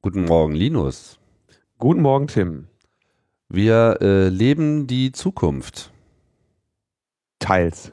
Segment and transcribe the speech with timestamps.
[0.00, 1.18] Guten Morgen, Linus.
[1.78, 2.68] Guten Morgen, Tim.
[3.48, 5.92] Wir äh, leben die Zukunft.
[7.40, 7.92] Teils.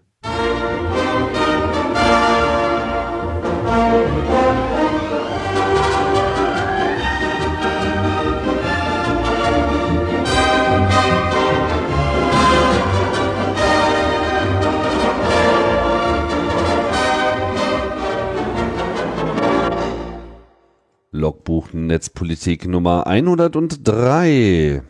[21.16, 24.81] Logbuch Netzpolitik Nummer 103.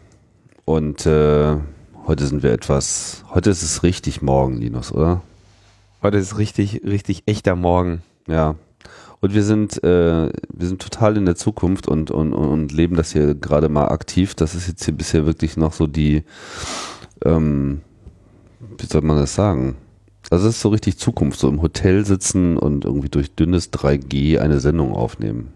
[0.66, 1.58] Und äh,
[2.08, 5.22] heute sind wir etwas, heute ist es richtig morgen, Linus, oder?
[6.02, 8.02] Heute ist richtig, richtig echter Morgen.
[8.28, 8.56] Ja.
[9.22, 13.14] Und wir sind, äh, wir sind total in der Zukunft und, und, und leben das
[13.14, 14.34] hier gerade mal aktiv.
[14.34, 16.24] Das ist jetzt hier bisher wirklich noch so die,
[17.24, 17.82] ähm,
[18.80, 19.76] wie soll man das sagen?
[20.32, 24.40] Also es ist so richtig Zukunft, so im Hotel sitzen und irgendwie durch dünnes 3G
[24.40, 25.54] eine Sendung aufnehmen.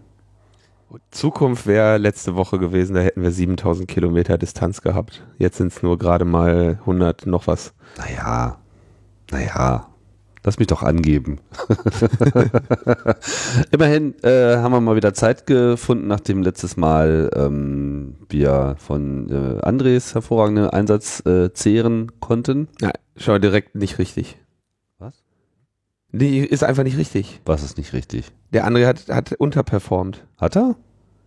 [1.10, 5.24] Zukunft wäre letzte Woche gewesen, da hätten wir 7000 Kilometer Distanz gehabt.
[5.38, 7.72] Jetzt sind es nur gerade mal 100 noch was.
[7.96, 8.58] Naja,
[9.30, 9.86] naja,
[10.42, 11.38] lass mich doch angeben.
[13.70, 19.60] Immerhin äh, haben wir mal wieder Zeit gefunden, nachdem letztes Mal ähm, wir von äh,
[19.62, 22.68] Andres hervorragenden Einsatz äh, zehren konnten.
[22.80, 24.39] Ja, schau direkt nicht richtig.
[26.12, 27.40] Nee, ist einfach nicht richtig.
[27.44, 28.32] Was ist nicht richtig?
[28.52, 30.26] Der André hat, hat unterperformt.
[30.36, 30.76] Hat er?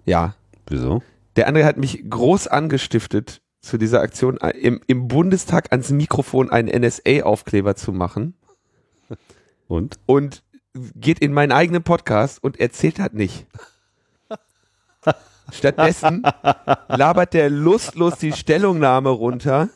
[0.05, 0.35] Ja.
[0.67, 1.01] Wieso?
[1.35, 6.51] Der André hat mich groß angestiftet, zu dieser Aktion äh, im, im Bundestag ans Mikrofon
[6.51, 8.35] einen NSA-Aufkleber zu machen.
[9.67, 9.97] Und?
[10.05, 10.43] und
[10.95, 13.47] geht in meinen eigenen Podcast und erzählt hat nicht.
[15.51, 16.23] Stattdessen
[16.87, 19.69] labert der lustlos die Stellungnahme runter,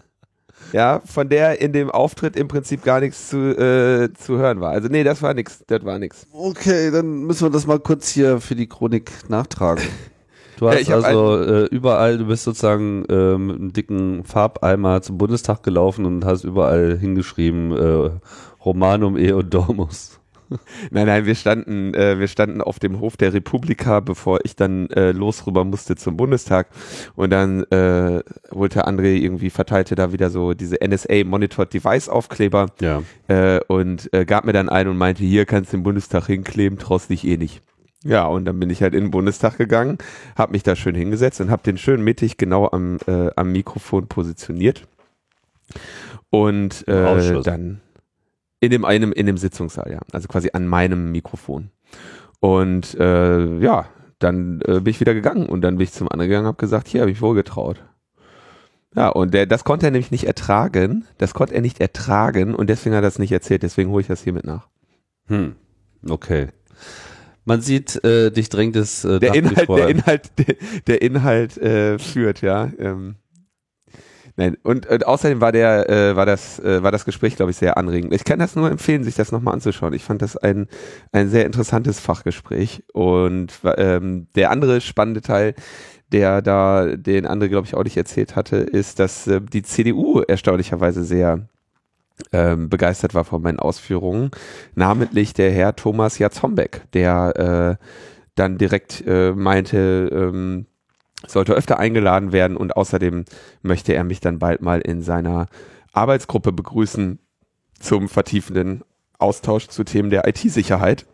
[0.74, 4.72] ja, von der in dem Auftritt im Prinzip gar nichts zu, äh, zu hören war.
[4.72, 6.28] Also nee, das war nix, das war nix.
[6.34, 9.84] Okay, dann müssen wir das mal kurz hier für die Chronik nachtragen.
[10.60, 15.20] Du hast Ja, also äh, überall, du bist sozusagen äh, mit einem dicken Farbeimer zum
[15.20, 18.10] Bundestag gelaufen und hast überall hingeschrieben äh,
[18.66, 20.20] Romanum e und Domus.
[20.92, 24.90] Nein, nein, wir standen, äh, wir standen auf dem Hof der Republika, bevor ich dann
[24.92, 26.70] äh, los rüber musste zum Bundestag.
[27.16, 28.22] Und dann äh,
[28.52, 33.04] wollte André irgendwie verteilte da wieder so diese NSA Monitored Device Aufkleber Ja.
[33.28, 36.80] äh, und äh, gab mir dann einen und meinte, hier kannst du den Bundestag hinkleben,
[36.80, 37.62] traust dich eh nicht.
[38.04, 39.98] Ja, und dann bin ich halt in den Bundestag gegangen,
[40.38, 44.08] habe mich da schön hingesetzt und habe den schön mittig genau am, äh, am Mikrofon
[44.08, 44.84] positioniert.
[46.30, 47.82] Und äh, dann
[48.60, 51.72] in dem einem in dem Sitzungssaal, ja, also quasi an meinem Mikrofon.
[52.40, 53.88] Und äh, ja,
[54.20, 56.60] dann äh, bin ich wieder gegangen und dann bin ich zum anderen gegangen und habe
[56.60, 57.84] gesagt, hier habe ich wohl getraut.
[58.96, 61.06] Ja, und der, das konnte er nämlich nicht ertragen.
[61.20, 63.62] Das konnte er nicht ertragen und deswegen hat er das nicht erzählt.
[63.62, 64.68] Deswegen hole ich das hiermit nach.
[65.28, 65.56] Hm.
[66.10, 66.48] Okay.
[67.46, 70.56] Man sieht, äh, dich drängt es äh, Der Inhalt, der Inhalt, der,
[70.88, 72.72] der Inhalt äh, führt, ja.
[72.80, 73.16] Ähm,
[74.38, 77.58] nein, und, und außerdem war der, äh, war das, äh, war das Gespräch, glaube ich,
[77.58, 78.14] sehr anregend.
[78.14, 79.94] Ich kann das nur empfehlen, sich das nochmal anzuschauen.
[79.94, 80.68] Ich fand das ein,
[81.12, 82.84] ein sehr interessantes Fachgespräch.
[82.94, 85.54] Und ähm, der andere spannende Teil,
[86.12, 90.22] der da, den andere, glaube ich, auch nicht erzählt hatte, ist, dass äh, die CDU
[90.22, 91.48] erstaunlicherweise sehr
[92.32, 94.32] ähm, begeistert war von meinen Ausführungen,
[94.76, 97.86] namentlich der Herr Thomas Jatzombeck, der äh,
[98.36, 100.66] dann direkt äh, meinte, ähm,
[101.26, 103.26] sollte öfter eingeladen werden und außerdem
[103.62, 105.48] möchte er mich dann bald mal in seiner
[105.94, 107.20] Arbeitsgruppe begrüßen
[107.80, 108.84] zum vertiefenden
[109.18, 111.06] Austausch zu Themen der IT-Sicherheit.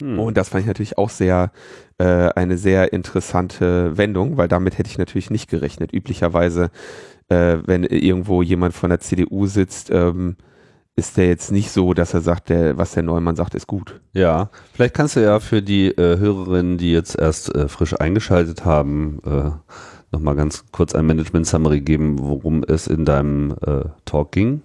[0.00, 0.18] Hm.
[0.18, 1.50] Und das fand ich natürlich auch sehr
[1.98, 5.92] äh, eine sehr interessante Wendung, weil damit hätte ich natürlich nicht gerechnet.
[5.92, 6.70] Üblicherweise,
[7.28, 10.36] äh, wenn irgendwo jemand von der CDU sitzt, ähm,
[10.96, 14.00] ist der jetzt nicht so, dass er sagt, der, was der Neumann sagt, ist gut.
[14.14, 18.64] Ja, vielleicht kannst du ja für die äh, Hörerinnen, die jetzt erst äh, frisch eingeschaltet
[18.64, 19.50] haben, äh,
[20.10, 24.62] nochmal ganz kurz ein Management-Summary geben, worum es in deinem äh, Talk ging.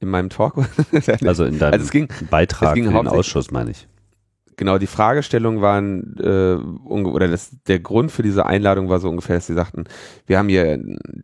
[0.00, 0.54] In meinem Talk.
[1.24, 3.86] Also in deinem Also es ging- Beitrag es ging für den Ausschuss, meine ich.
[4.62, 6.54] Genau, die Fragestellung waren, äh,
[6.86, 9.86] oder das, der Grund für diese Einladung war so ungefähr, dass sie sagten,
[10.26, 10.80] wir haben hier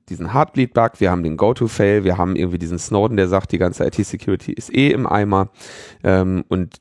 [0.08, 3.86] diesen Heartbleed-Bug, wir haben den Go-To-Fail, wir haben irgendwie diesen Snowden, der sagt, die ganze
[3.86, 5.50] IT-Security ist eh im Eimer.
[6.02, 6.80] Ähm, und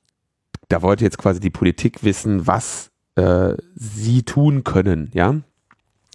[0.68, 5.36] da wollte jetzt quasi die Politik wissen, was äh, sie tun können, ja.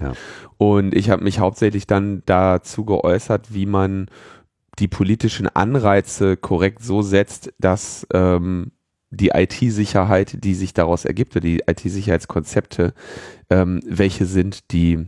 [0.00, 0.14] Ja.
[0.56, 4.08] Und ich habe mich hauptsächlich dann dazu geäußert, wie man
[4.81, 8.72] die politischen Anreize korrekt so setzt, dass ähm,
[9.12, 12.94] die IT-Sicherheit, die sich daraus ergibt, oder die IT-Sicherheitskonzepte,
[13.50, 15.06] ähm, welche sind, die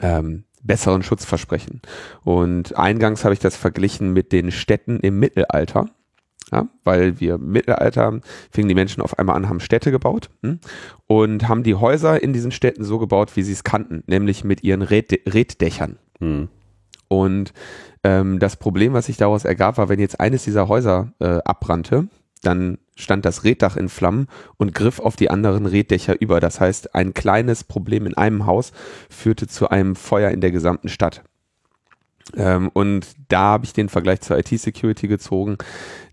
[0.00, 1.82] ähm, besseren Schutz versprechen.
[2.24, 5.90] Und eingangs habe ich das verglichen mit den Städten im Mittelalter.
[6.52, 8.20] Ja, weil wir im Mittelalter
[8.50, 10.60] fingen die Menschen auf einmal an, haben Städte gebaut hm,
[11.06, 14.62] und haben die Häuser in diesen Städten so gebaut, wie sie es kannten, nämlich mit
[14.62, 15.96] ihren Red Reddächern.
[16.18, 16.48] Hm.
[17.08, 17.54] Und
[18.04, 22.08] ähm, das Problem, was sich daraus ergab, war, wenn jetzt eines dieser Häuser äh, abbrannte,
[22.42, 26.40] dann stand das Reddach in Flammen und griff auf die anderen Reddächer über.
[26.40, 28.72] Das heißt, ein kleines Problem in einem Haus
[29.10, 31.22] führte zu einem Feuer in der gesamten Stadt.
[32.36, 35.58] Ähm, und da habe ich den Vergleich zur IT-Security gezogen,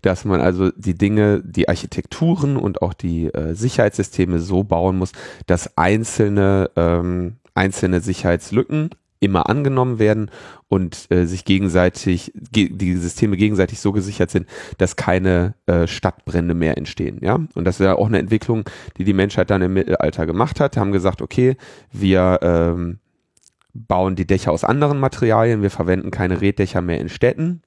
[0.02, 5.12] dass man also die Dinge, die Architekturen und auch die äh, Sicherheitssysteme so bauen muss,
[5.46, 8.90] dass einzelne, ähm, einzelne Sicherheitslücken
[9.22, 10.30] immer angenommen werden
[10.68, 14.48] und äh, sich gegenseitig, ge die Systeme gegenseitig so gesichert sind,
[14.78, 17.18] dass keine äh, Stadtbrände mehr entstehen.
[17.22, 18.64] Ja, und das ist ja auch eine Entwicklung,
[18.98, 20.76] die die Menschheit dann im Mittelalter gemacht hat.
[20.76, 21.56] Haben gesagt, okay,
[21.92, 22.98] wir ähm,
[23.74, 27.62] bauen die Dächer aus anderen Materialien, wir verwenden keine Reddächer mehr in Städten.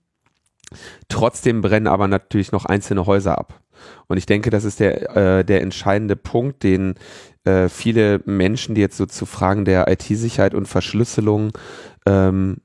[1.07, 3.61] Trotzdem brennen aber natürlich noch einzelne Häuser ab.
[4.07, 6.95] Und ich denke, das ist der, äh, der entscheidende Punkt, den
[7.43, 11.51] äh, viele Menschen, die jetzt so zu Fragen der IT-Sicherheit und Verschlüsselung
[12.05, 12.57] ähm,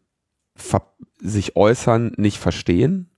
[1.19, 3.11] sich äußern, nicht verstehen.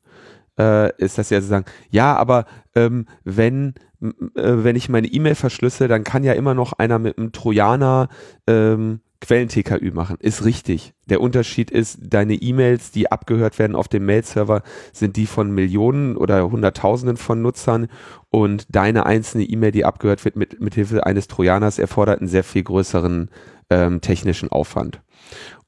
[0.59, 2.45] Äh, ist das ja zu sagen, ja, aber
[2.75, 7.17] ähm, wenn, äh, wenn ich meine E-Mail verschlüssel, dann kann ja immer noch einer mit
[7.17, 8.09] einem Trojaner
[8.47, 10.17] ähm, Quellen-TKÜ machen.
[10.21, 10.93] Ist richtig.
[11.09, 16.17] Der Unterschied ist, deine E-Mails, die abgehört werden auf dem Mail-Server, sind die von Millionen
[16.17, 17.89] oder Hunderttausenden von Nutzern
[18.31, 22.65] und deine einzelne E-Mail, die abgehört wird mit, Hilfe eines Trojaners, erfordert einen sehr viel
[22.65, 23.31] größeren
[23.71, 25.01] ähm, technischen Aufwand.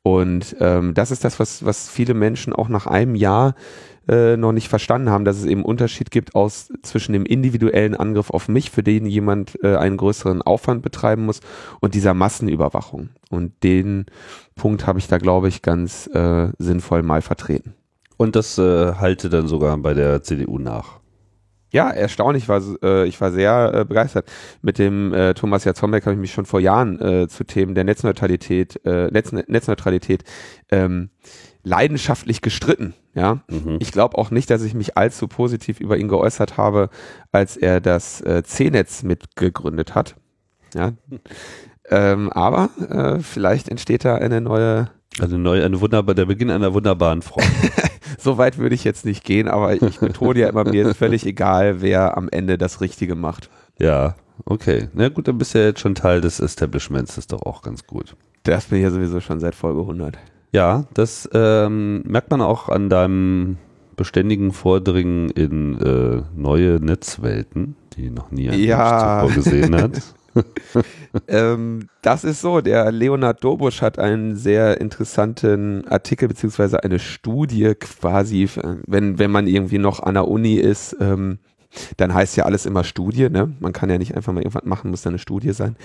[0.06, 3.54] Und ähm, das ist das, was, was viele Menschen auch nach einem Jahr
[4.06, 8.28] äh, noch nicht verstanden haben, dass es eben Unterschied gibt aus zwischen dem individuellen Angriff
[8.28, 11.40] auf mich, für den jemand äh, einen größeren Aufwand betreiben muss,
[11.80, 13.08] und dieser Massenüberwachung.
[13.30, 14.04] Und den
[14.56, 17.72] Punkt habe ich da, glaube ich, ganz äh, sinnvoll mal vertreten.
[18.18, 21.00] Und das äh, halte dann sogar bei der CDU nach.
[21.74, 24.30] Ja, erstaunlich war äh, ich war sehr äh, begeistert.
[24.62, 27.82] Mit dem äh, Thomas Jatzombeck habe ich mich schon vor Jahren äh, zu Themen der
[27.82, 30.22] Netzneutralität, äh, Netz, Netzneutralität
[30.70, 31.10] ähm,
[31.64, 32.94] leidenschaftlich gestritten.
[33.12, 33.78] Ja, mhm.
[33.80, 36.90] ich glaube auch nicht, dass ich mich allzu positiv über ihn geäußert habe,
[37.32, 40.14] als er das äh, C-Netz mitgegründet hat.
[40.76, 40.92] Ja,
[41.90, 46.72] ähm, aber äh, vielleicht entsteht da eine neue, eine neue, eine wunderbar, der Beginn einer
[46.72, 47.50] wunderbaren Front.
[48.18, 51.26] so weit würde ich jetzt nicht gehen, aber ich betone ja immer, mir ist völlig
[51.26, 53.50] egal, wer am Ende das Richtige macht.
[53.78, 54.88] Ja, okay.
[54.92, 57.62] Na gut, dann bist du ja jetzt schon Teil des Establishments, das ist doch auch
[57.62, 58.16] ganz gut.
[58.42, 60.18] Das bin ich ja sowieso schon seit Folge 100.
[60.52, 63.56] Ja, das ähm, merkt man auch an deinem
[63.96, 69.24] beständigen Vordringen in äh, neue Netzwelten, die noch nie ein ja.
[69.24, 69.92] zuvor gesehen hat.
[71.28, 77.74] ähm, das ist so, der Leonard Dobusch hat einen sehr interessanten Artikel beziehungsweise eine Studie
[77.78, 78.48] quasi,
[78.86, 81.38] wenn, wenn man irgendwie noch an der Uni ist, ähm,
[81.96, 83.52] dann heißt ja alles immer Studie, ne?
[83.60, 85.76] Man kann ja nicht einfach mal irgendwas machen, muss dann eine Studie sein.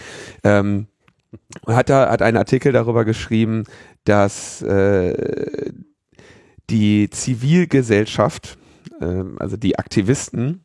[0.43, 0.87] Ähm,
[1.67, 3.65] hat da hat einen Artikel darüber geschrieben,
[4.03, 5.71] dass äh,
[6.69, 8.57] die Zivilgesellschaft,
[8.99, 10.63] äh, also die Aktivisten,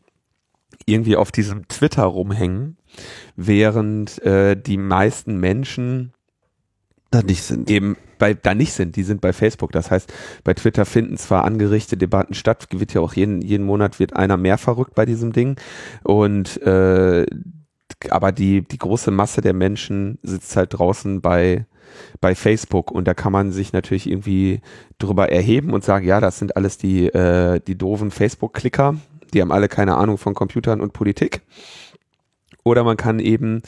[0.86, 2.76] irgendwie auf diesem Twitter rumhängen,
[3.36, 6.12] während äh, die meisten Menschen
[7.10, 7.70] da nicht sind.
[7.70, 9.72] Eben bei, da nicht sind, die sind bei Facebook.
[9.72, 13.98] Das heißt, bei Twitter finden zwar angerichtete Debatten statt, wird ja auch jeden, jeden Monat
[13.98, 15.56] wird einer mehr verrückt bei diesem Ding.
[16.02, 17.26] Und äh,
[18.10, 21.67] aber die, die große Masse der Menschen sitzt halt draußen bei,
[22.20, 24.60] bei Facebook und da kann man sich natürlich irgendwie
[24.98, 28.96] drüber erheben und sagen, ja, das sind alles die, äh, die doofen Facebook-Klicker,
[29.34, 31.43] die haben alle keine Ahnung von Computern und Politik.
[32.62, 33.62] Oder man kann eben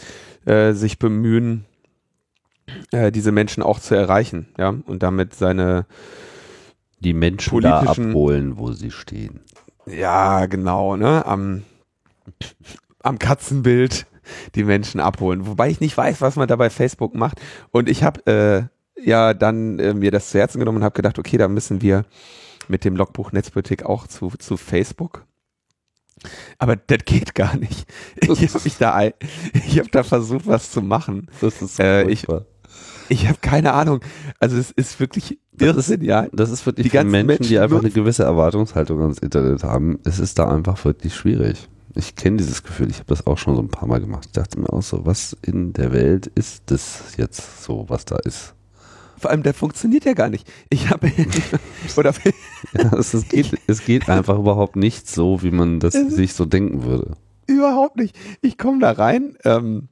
[0.46, 1.66] äh, sich bemühen,
[2.92, 5.87] äh, diese Menschen auch zu erreichen, ja, und damit seine
[7.00, 9.40] die Menschen da abholen, wo sie stehen.
[9.87, 11.62] Ja, genau, ne, am,
[13.02, 14.06] am Katzenbild
[14.54, 15.46] die Menschen abholen.
[15.46, 17.40] Wobei ich nicht weiß, was man da bei Facebook macht.
[17.70, 21.18] Und ich habe äh, ja dann äh, mir das zu Herzen genommen und habe gedacht,
[21.18, 22.04] okay, da müssen wir
[22.68, 25.25] mit dem Logbuch Netzpolitik auch zu, zu Facebook.
[26.59, 27.87] Aber das geht gar nicht.
[28.21, 29.02] Ich habe mich da,
[29.52, 31.28] ich habe da versucht, was zu machen.
[31.40, 32.26] Das ist äh, ich
[33.09, 34.00] ich habe keine Ahnung.
[34.40, 36.26] Also es ist wirklich Irrsinn, ja.
[36.33, 39.99] Das ist wirklich die für Menschen, Menschen, die einfach eine gewisse Erwartungshaltung ans Internet haben.
[40.04, 41.68] Es ist da einfach wirklich schwierig.
[41.95, 44.26] Ich kenne dieses Gefühl, ich habe das auch schon so ein paar Mal gemacht.
[44.26, 48.16] Ich dachte mir auch so, was in der Welt ist das jetzt so, was da
[48.16, 48.55] ist?
[49.18, 50.50] Vor allem, der funktioniert ja gar nicht.
[50.70, 51.12] Ich habe
[51.96, 52.12] oder
[52.75, 56.44] ja, es, es, geht, es geht einfach überhaupt nicht so, wie man das sich so
[56.44, 57.16] denken würde.
[57.46, 58.16] Überhaupt nicht.
[58.42, 59.88] Ich komme da rein ähm,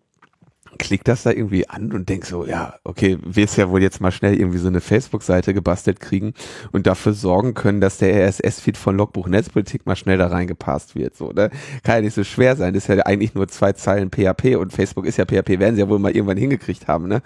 [0.79, 4.13] klick das da irgendwie an und denk so, ja, okay, willst ja wohl jetzt mal
[4.13, 6.35] schnell irgendwie so eine Facebook-Seite gebastelt kriegen
[6.73, 11.17] und dafür sorgen können, dass der RSS-Feed von Logbuch Netzpolitik mal schnell da reingepasst wird.
[11.17, 11.51] So, ne?
[11.83, 12.75] Kann ja nicht so schwer sein.
[12.75, 15.83] Das ist ja eigentlich nur zwei Zeilen PHP und Facebook ist ja PHP, werden sie
[15.83, 17.23] ja wohl mal irgendwann hingekriegt haben, ne?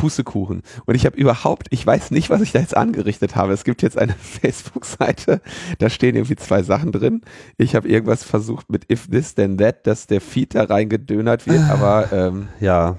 [0.00, 0.62] Pustekuchen.
[0.86, 3.52] Und ich habe überhaupt, ich weiß nicht, was ich da jetzt angerichtet habe.
[3.52, 5.42] Es gibt jetzt eine Facebook-Seite,
[5.78, 7.20] da stehen irgendwie zwei Sachen drin.
[7.58, 11.62] Ich habe irgendwas versucht mit if this then that, dass der Feed da reingedönert wird,
[11.68, 12.96] aber ähm, ja.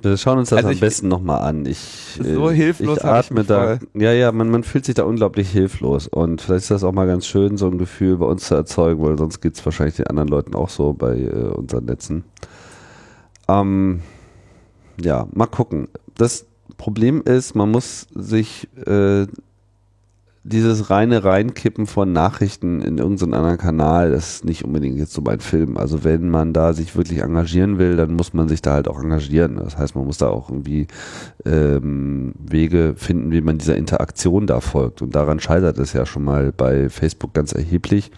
[0.00, 1.66] Wir schauen uns das also am ich, besten nochmal an.
[1.66, 3.78] Ich, so hilflos ich atme ich da.
[3.94, 6.06] Ja, ja, man, man fühlt sich da unglaublich hilflos.
[6.06, 9.02] Und vielleicht ist das auch mal ganz schön, so ein Gefühl bei uns zu erzeugen,
[9.02, 12.24] weil sonst geht es wahrscheinlich den anderen Leuten auch so bei äh, unseren Netzen.
[13.48, 14.00] Ähm,
[15.00, 15.88] ja, mal gucken.
[16.18, 16.46] Das
[16.76, 19.26] Problem ist, man muss sich äh,
[20.42, 25.22] dieses reine Reinkippen von Nachrichten in irgendeinen anderen Kanal, das ist nicht unbedingt jetzt so
[25.22, 25.76] mein Film.
[25.76, 29.00] Also wenn man da sich wirklich engagieren will, dann muss man sich da halt auch
[29.00, 29.56] engagieren.
[29.56, 30.88] Das heißt, man muss da auch irgendwie
[31.44, 35.02] ähm, Wege finden, wie man dieser Interaktion da folgt.
[35.02, 38.10] Und daran scheitert es ja schon mal bei Facebook ganz erheblich,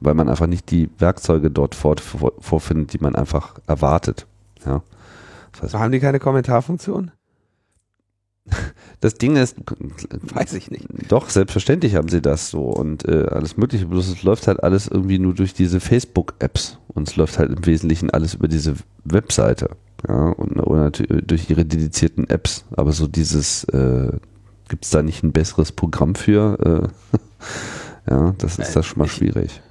[0.00, 4.26] weil man einfach nicht die Werkzeuge dort vorfindet, die man einfach erwartet.
[4.64, 4.82] Ja.
[5.52, 7.10] Das heißt, haben die keine Kommentarfunktion?
[9.00, 9.56] Das Ding ist,
[10.34, 10.86] weiß ich nicht.
[11.08, 13.86] Doch, selbstverständlich haben sie das so und äh, alles Mögliche.
[13.86, 17.66] Bloß es läuft halt alles irgendwie nur durch diese Facebook-Apps und es läuft halt im
[17.66, 18.74] Wesentlichen alles über diese
[19.04, 19.70] Webseite.
[20.08, 22.64] Ja, und oder natürlich durch ihre dedizierten Apps.
[22.76, 24.12] Aber so dieses, äh,
[24.68, 26.92] gibt es da nicht ein besseres Programm für?
[28.06, 29.62] Äh, ja, das ist das schon mal schwierig.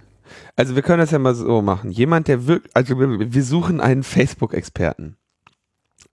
[0.56, 1.92] Also wir können das ja mal so machen.
[1.92, 5.18] Jemand, der wirklich, also wir suchen einen Facebook-Experten.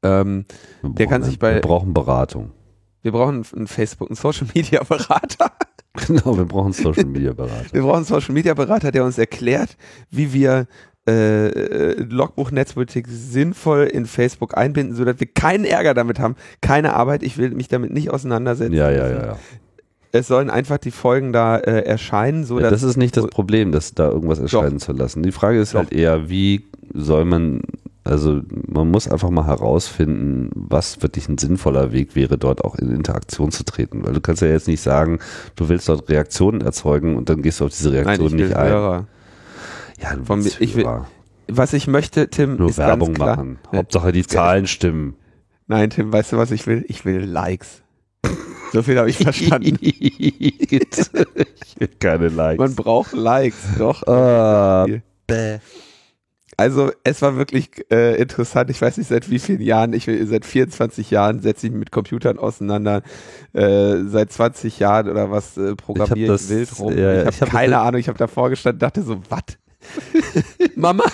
[0.02, 0.44] Ähm,
[0.82, 1.54] der kann sich bei.
[1.54, 2.50] Wir brauchen Beratung.
[3.02, 5.52] Wir brauchen einen Facebook, einen Social Media Berater.
[6.06, 7.72] Genau, wir brauchen einen Social Media Berater.
[7.72, 9.76] wir brauchen einen Social Media Berater, der uns erklärt,
[10.08, 10.68] wie wir
[11.08, 16.94] äh, äh, Logbuch Netzpolitik sinnvoll in Facebook einbinden, sodass wir keinen Ärger damit haben, keine
[16.94, 17.24] Arbeit.
[17.24, 18.72] Ich will mich damit nicht auseinandersetzen.
[18.72, 19.38] Ja, ja, ja, ja.
[20.12, 23.72] Es sollen einfach die Folgen da äh, erscheinen, so ja, Das ist nicht das Problem,
[23.72, 24.86] das da irgendwas erscheinen doch.
[24.86, 25.22] zu lassen.
[25.22, 25.80] Die Frage ist doch.
[25.80, 27.62] halt eher, wie soll man
[28.10, 32.90] also man muss einfach mal herausfinden, was wirklich ein sinnvoller Weg wäre, dort auch in
[32.90, 34.04] Interaktion zu treten.
[34.04, 35.20] Weil du kannst ja jetzt nicht sagen,
[35.56, 38.68] du willst dort Reaktionen erzeugen und dann gehst du auf diese Reaktionen nicht ein.
[38.68, 39.06] Hörer.
[40.00, 40.86] Ja, du Von, ich will,
[41.48, 43.58] was ich möchte, Tim, Nur ist Werbung klar, machen.
[43.74, 45.14] Hauptsache die Zahlen stimmen.
[45.66, 46.84] Nein, Tim, weißt du, was ich will?
[46.88, 47.82] Ich will Likes.
[48.72, 49.78] So viel habe ich verstanden.
[49.80, 50.72] ich
[51.78, 52.58] will keine Likes.
[52.58, 54.02] Man braucht Likes, doch.
[54.06, 55.00] Uh.
[56.60, 58.68] Also es war wirklich äh, interessant.
[58.68, 61.90] Ich weiß nicht seit wie vielen Jahren, ich seit 24 Jahren setze ich mich mit
[61.90, 63.00] Computern auseinander.
[63.54, 66.98] Äh, seit 20 Jahren oder was äh, programmiere ich, wild rum.
[66.98, 67.98] Ja, ich habe hab keine Ahnung.
[67.98, 69.40] Ich habe davor gestanden, dachte so, was?
[70.76, 71.04] Mama,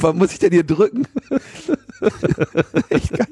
[0.00, 1.06] was muss ich denn hier drücken?
[2.88, 3.26] Echt geil.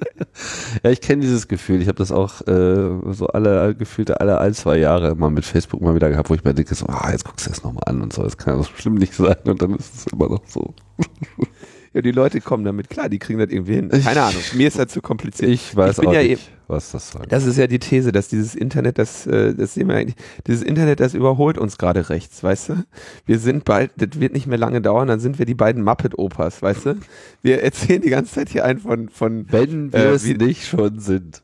[0.82, 1.82] Ja, ich kenne dieses Gefühl.
[1.82, 5.80] Ich habe das auch äh, so alle gefühlte alle ein, zwei Jahre mal mit Facebook
[5.80, 8.02] mal wieder gehabt, wo ich mir denke, so, ah, jetzt guckst du das nochmal an
[8.02, 10.42] und so, das kann ja so schlimm nicht sein und dann ist es immer noch
[10.46, 10.74] so.
[11.92, 13.88] Ja, die Leute kommen damit klar, die kriegen das irgendwie hin.
[13.88, 15.50] Keine Ahnung, mir ist das zu kompliziert.
[15.50, 17.32] Ich weiß ich auch ja nicht, was das sagt.
[17.32, 20.14] Das ist ja die These, dass dieses Internet, das, äh, das sehen wir eigentlich,
[20.46, 22.84] dieses Internet, das überholt uns gerade rechts, weißt du?
[23.26, 26.62] Wir sind bald, das wird nicht mehr lange dauern, dann sind wir die beiden Muppet-Opas,
[26.62, 26.96] weißt du?
[27.42, 31.00] Wir erzählen die ganze Zeit hier ein von, von Wenn wir äh, es nicht schon
[31.00, 31.42] sind.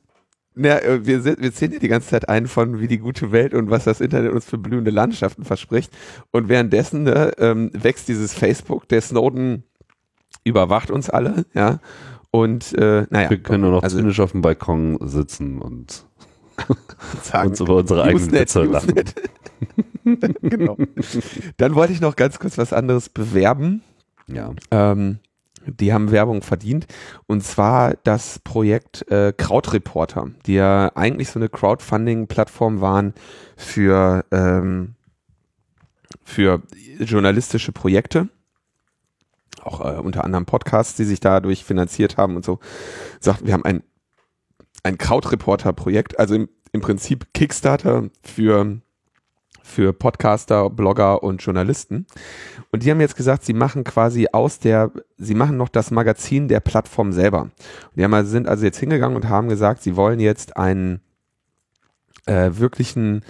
[0.54, 3.32] Ja, äh, wir, sind, wir zählen hier die ganze Zeit ein von, wie die gute
[3.32, 5.92] Welt und was das Internet uns für blühende Landschaften verspricht.
[6.30, 9.64] Und währenddessen ne, ähm, wächst dieses Facebook, der Snowden
[10.46, 11.80] überwacht uns alle, ja.
[12.30, 13.30] Und äh, naja.
[13.30, 16.06] Wir können nur noch also, zynisch auf dem Balkon sitzen und
[17.22, 18.94] sagen, uns über unsere eigenen Witze lachen.
[20.42, 20.76] genau.
[21.56, 23.82] Dann wollte ich noch ganz kurz was anderes bewerben.
[24.28, 24.52] Ja.
[24.70, 25.18] Ähm,
[25.66, 26.86] die haben Werbung verdient.
[27.26, 33.14] Und zwar das Projekt äh, Krautreporter, die ja eigentlich so eine Crowdfunding-Plattform waren
[33.56, 34.94] für, ähm,
[36.22, 36.62] für
[37.00, 38.28] journalistische Projekte
[39.62, 42.58] auch äh, unter anderem Podcasts, die sich dadurch finanziert haben und so,
[43.20, 43.82] sagt, wir haben ein,
[44.82, 48.80] ein Krautreporter-Projekt, also im, im Prinzip Kickstarter für,
[49.62, 52.06] für Podcaster, Blogger und Journalisten.
[52.70, 56.48] Und die haben jetzt gesagt, sie machen quasi aus der, sie machen noch das Magazin
[56.48, 57.42] der Plattform selber.
[57.42, 57.52] Und
[57.96, 61.00] die haben also, sind also jetzt hingegangen und haben gesagt, sie wollen jetzt einen
[62.26, 63.22] äh, wirklichen,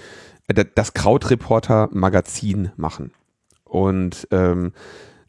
[0.48, 3.12] äh, das Krautreporter Magazin machen.
[3.64, 4.72] Und ähm,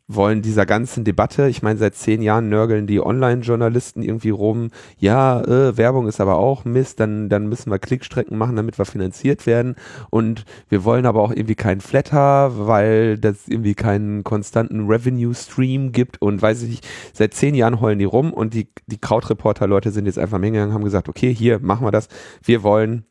[0.07, 5.41] wollen dieser ganzen Debatte, ich meine, seit zehn Jahren nörgeln die Online-Journalisten irgendwie rum, ja,
[5.41, 9.45] äh, Werbung ist aber auch Mist, dann, dann müssen wir Klickstrecken machen, damit wir finanziert
[9.45, 9.75] werden.
[10.09, 16.21] Und wir wollen aber auch irgendwie keinen Flatter, weil das irgendwie keinen konstanten Revenue-Stream gibt
[16.21, 20.05] und weiß ich nicht, seit zehn Jahren heulen die rum und die, die Krautreporter-Leute sind
[20.05, 22.07] jetzt einfach hingegangen, haben gesagt, okay, hier, machen wir das.
[22.41, 23.03] Wir wollen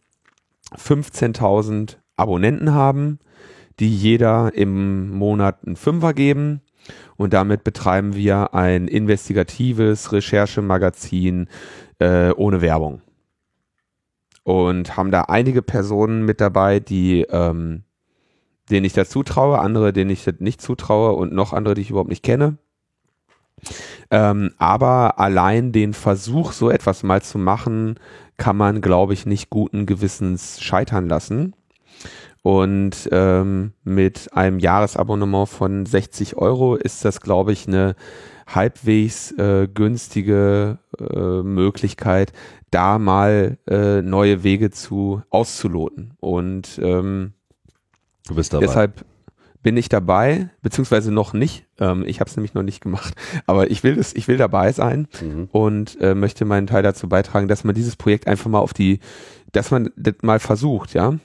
[0.75, 3.19] 15.000 Abonnenten haben,
[3.81, 6.63] die jeder im Monat einen Fünfer geben
[7.17, 11.49] und damit betreiben wir ein investigatives Recherchemagazin
[11.99, 13.03] äh, ohne Werbung.
[14.45, 17.83] Und haben da einige Personen mit dabei, die ähm,
[18.71, 21.91] denen ich das zutraue, andere, denen ich das nicht zutraue und noch andere, die ich
[21.91, 22.59] überhaupt nicht kenne.
[24.11, 27.99] Ähm, aber allein den Versuch, so etwas mal zu machen,
[28.37, 31.55] kann man, glaube ich, nicht guten Gewissens scheitern lassen.
[32.47, 37.97] Und ähm, mit einem Jahresabonnement von 60 Euro ist das, glaube ich, eine
[38.47, 42.33] halbwegs äh, günstige äh, Möglichkeit,
[42.71, 46.15] da mal äh, neue Wege zu auszuloten.
[46.21, 47.33] Und ähm,
[48.29, 48.65] du bist dabei.
[48.65, 49.05] deshalb
[49.65, 51.67] bin ich dabei, beziehungsweise noch nicht.
[51.81, 53.13] Ähm, ich habe es nämlich noch nicht gemacht,
[53.47, 55.49] aber ich will es, ich will dabei sein mhm.
[55.51, 59.01] und äh, möchte meinen Teil dazu beitragen, dass man dieses Projekt einfach mal auf die,
[59.51, 61.19] dass man das mal versucht, ja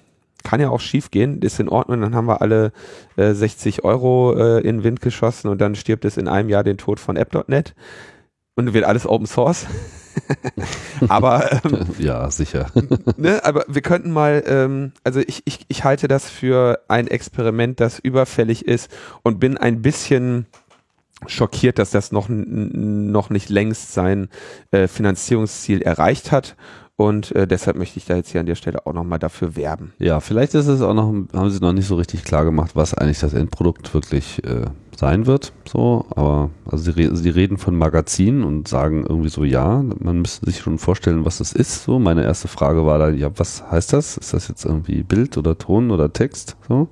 [0.44, 2.72] kann ja auch schief gehen, ist in Ordnung, dann haben wir alle
[3.16, 6.64] äh, 60 Euro äh, in den Wind geschossen und dann stirbt es in einem Jahr
[6.64, 7.74] den Tod von App.net
[8.56, 9.68] und wird alles Open Source.
[11.08, 12.68] aber ähm, ja, sicher.
[13.18, 17.80] ne, aber wir könnten mal, ähm, also ich, ich, ich halte das für ein Experiment,
[17.80, 18.92] das überfällig ist
[19.24, 20.48] und bin ein bisschen
[21.28, 24.30] schockiert, dass das noch, noch nicht längst sein
[24.72, 26.56] äh, Finanzierungsziel erreicht hat
[27.02, 29.94] und äh, deshalb möchte ich da jetzt hier an der Stelle auch nochmal dafür werben.
[29.98, 32.94] Ja, vielleicht ist es auch noch, haben sie noch nicht so richtig klar gemacht, was
[32.94, 34.66] eigentlich das Endprodukt wirklich äh,
[34.96, 35.52] sein wird.
[35.68, 40.46] So, aber also sie, sie reden von Magazinen und sagen irgendwie so, ja, man müsste
[40.46, 41.86] sich schon vorstellen, was das ist.
[41.86, 44.18] So, meine erste Frage war dann, ja, was heißt das?
[44.18, 46.56] Ist das jetzt irgendwie Bild oder Ton oder Text?
[46.68, 46.90] So.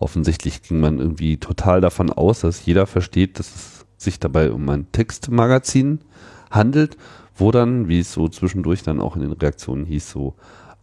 [0.00, 4.68] Offensichtlich ging man irgendwie total davon aus, dass jeder versteht, dass es sich dabei um
[4.68, 6.00] ein Textmagazin
[6.50, 6.96] handelt
[7.36, 10.34] wo dann, wie es so zwischendurch dann auch in den Reaktionen hieß, so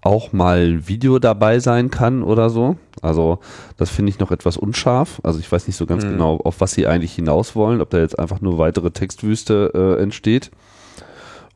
[0.01, 2.75] auch mal Video dabei sein kann oder so.
[3.01, 3.39] Also
[3.77, 5.21] das finde ich noch etwas unscharf.
[5.23, 6.11] Also ich weiß nicht so ganz mhm.
[6.11, 10.01] genau, auf was sie eigentlich hinaus wollen, ob da jetzt einfach nur weitere Textwüste äh,
[10.01, 10.51] entsteht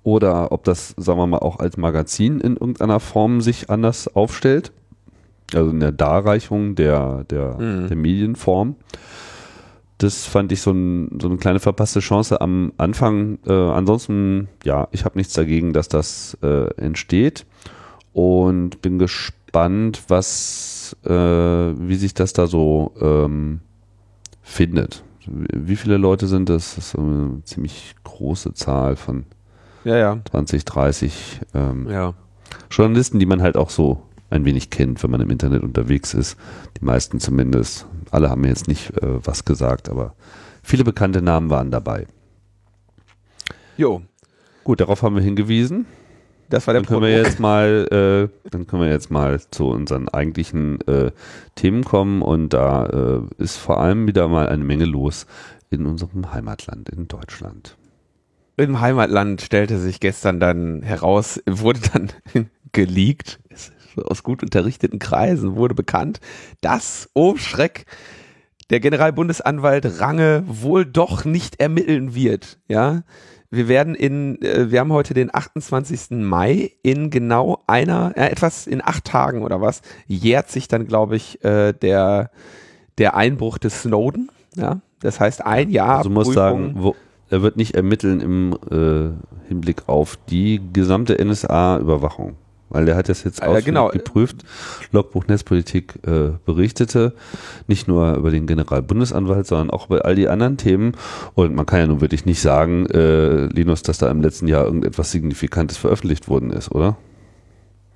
[0.03, 4.71] oder ob das, sagen wir mal, auch als Magazin in irgendeiner Form sich anders aufstellt.
[5.53, 7.87] Also in der Darreichung der, der, mhm.
[7.87, 8.75] der Medienform
[9.97, 13.39] das fand ich so, ein, so eine kleine verpasste Chance am Anfang.
[13.47, 17.45] Äh, ansonsten, ja, ich habe nichts dagegen, dass das äh, entsteht
[18.13, 23.61] und bin gespannt, was, äh, wie sich das da so ähm,
[24.43, 25.03] findet.
[25.25, 26.75] Wie viele Leute sind das?
[26.75, 29.25] Das ist eine ziemlich große Zahl von
[29.83, 30.19] ja, ja.
[30.29, 32.13] 20, 30 ähm, ja.
[32.69, 36.37] Journalisten, die man halt auch so ein wenig kennt, wenn man im Internet unterwegs ist.
[36.79, 37.87] Die meisten zumindest.
[38.11, 40.15] Alle haben mir jetzt nicht äh, was gesagt, aber
[40.63, 42.07] viele bekannte Namen waren dabei.
[43.77, 44.01] Jo.
[44.63, 45.85] Gut, darauf haben wir hingewiesen.
[46.49, 49.67] Das war der dann können wir jetzt mal, äh, dann können wir jetzt mal zu
[49.67, 51.11] unseren eigentlichen äh,
[51.55, 55.25] Themen kommen und da äh, ist vor allem wieder mal eine Menge los
[55.69, 57.75] in unserem Heimatland, in Deutschland.
[58.55, 62.09] Im Heimatland stellte sich gestern dann heraus, wurde dann
[62.71, 63.39] geleakt,
[64.05, 66.19] aus gut unterrichteten Kreisen wurde bekannt,
[66.61, 67.85] dass, oh Schreck,
[68.69, 72.59] der Generalbundesanwalt Range wohl doch nicht ermitteln wird.
[72.67, 73.03] Ja,
[73.49, 76.11] wir werden in, äh, wir haben heute den 28.
[76.11, 81.15] Mai, in genau einer, äh, etwas in acht Tagen oder was, jährt sich dann, glaube
[81.15, 82.29] ich, äh, der,
[82.97, 84.29] der Einbruch des Snowden.
[84.55, 85.99] Ja, das heißt ein Jahr.
[85.99, 86.95] Also muss sagen, wo,
[87.29, 92.35] er wird nicht ermitteln im äh, Hinblick auf die gesamte NSA-Überwachung
[92.69, 93.89] weil der hat das jetzt auch genau.
[93.89, 94.43] geprüft.
[94.91, 97.13] Logbuch Netzpolitik äh, berichtete
[97.67, 100.93] nicht nur über den Generalbundesanwalt, sondern auch über all die anderen Themen.
[101.35, 104.65] Und man kann ja nun wirklich nicht sagen, äh, Linus, dass da im letzten Jahr
[104.65, 106.97] irgendetwas Signifikantes veröffentlicht worden ist, oder?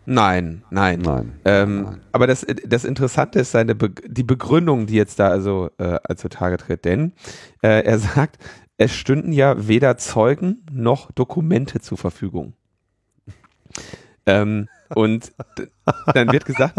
[0.05, 0.99] Nein, nein.
[1.01, 1.33] Nein.
[1.45, 2.01] Ähm, nein.
[2.11, 6.57] Aber das, das Interessante ist seine Be die Begründung, die jetzt da also äh, zutage
[6.57, 6.85] tritt.
[6.85, 7.13] Denn
[7.61, 8.37] äh, er sagt,
[8.77, 12.53] es stünden ja weder Zeugen noch Dokumente zur Verfügung.
[14.25, 15.31] Ähm, und
[16.13, 16.75] dann wird gesagt,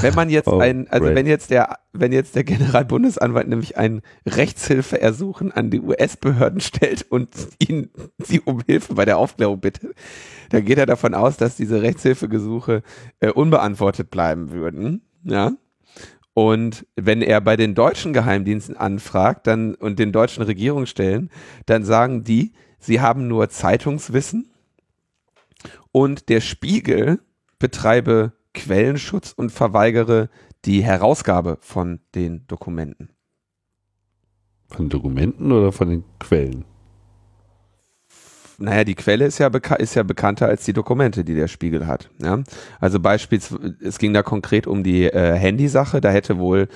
[0.00, 1.16] wenn man jetzt oh, ein, also great.
[1.16, 7.30] wenn jetzt der, wenn jetzt der Generalbundesanwalt nämlich ein Rechtshilfeersuchen an die US-Behörden stellt und
[7.58, 9.94] ihn sie um Hilfe bei der Aufklärung bittet,
[10.50, 12.82] dann geht er davon aus, dass diese Rechtshilfegesuche
[13.20, 15.02] äh, unbeantwortet bleiben würden.
[15.24, 15.52] Ja.
[16.34, 21.30] Und wenn er bei den deutschen Geheimdiensten anfragt dann, und den deutschen Regierungsstellen,
[21.64, 24.50] dann sagen die, sie haben nur Zeitungswissen
[25.92, 27.20] und der Spiegel
[27.58, 30.30] betreibe Quellenschutz und verweigere
[30.64, 33.10] die Herausgabe von den Dokumenten.
[34.68, 36.64] Von Dokumenten oder von den Quellen?
[38.58, 42.08] Naja, die Quelle ist ja, ist ja bekannter als die Dokumente, die der Spiegel hat.
[42.22, 42.42] Ja?
[42.80, 46.00] Also beispielsweise, es ging da konkret um die äh, Handysache.
[46.00, 46.68] Da hätte wohl,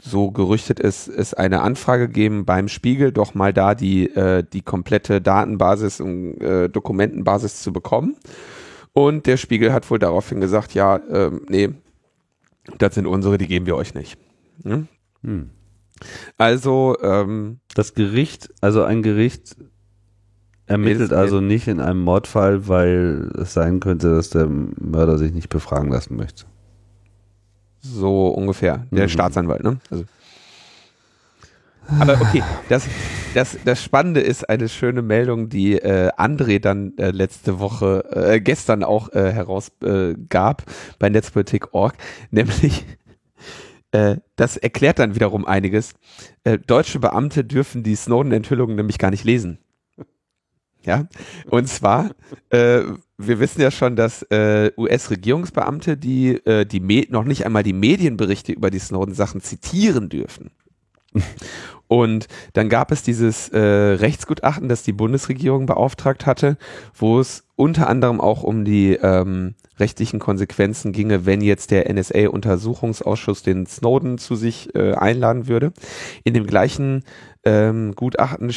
[0.00, 4.62] so gerüchtet ist, es eine Anfrage gegeben beim Spiegel, doch mal da die, äh, die
[4.62, 8.16] komplette Datenbasis und äh, Dokumentenbasis zu bekommen.
[8.94, 11.68] Und der Spiegel hat wohl daraufhin gesagt, ja, äh, nee,
[12.78, 14.18] das sind unsere, die geben wir euch nicht.
[14.62, 14.88] Hm?
[15.22, 15.50] Hm.
[16.38, 19.56] Also ähm, das Gericht, also ein Gericht
[20.66, 25.48] ermittelt also nicht in einem Mordfall, weil es sein könnte, dass der Mörder sich nicht
[25.48, 26.44] befragen lassen möchte.
[27.80, 28.86] So ungefähr.
[28.90, 29.08] Der mhm.
[29.08, 29.78] Staatsanwalt, ne?
[29.90, 30.04] Also.
[32.00, 32.88] Aber okay, das,
[33.34, 38.40] das, das Spannende ist eine schöne Meldung, die äh, André dann äh, letzte Woche, äh,
[38.40, 41.94] gestern auch äh, herausgab äh, bei Netzpolitik.org,
[42.32, 42.84] nämlich
[43.92, 45.94] äh, das erklärt dann wiederum einiges.
[46.42, 49.58] Äh, deutsche Beamte dürfen die Snowden-Enthüllungen nämlich gar nicht lesen.
[50.86, 51.08] Ja,
[51.50, 52.10] und zwar,
[52.50, 52.82] äh,
[53.18, 58.52] wir wissen ja schon, dass äh, US-Regierungsbeamte, die, äh, die noch nicht einmal die Medienberichte
[58.52, 60.52] über die Snowden-Sachen zitieren dürfen.
[61.88, 66.56] Und dann gab es dieses äh, Rechtsgutachten, das die Bundesregierung beauftragt hatte,
[66.94, 73.42] wo es unter anderem auch um die ähm, rechtlichen Konsequenzen ginge, wenn jetzt der NSA-Untersuchungsausschuss
[73.42, 75.72] den Snowden zu sich äh, einladen würde.
[76.24, 77.04] In dem gleichen
[77.44, 78.52] ähm, Gutachten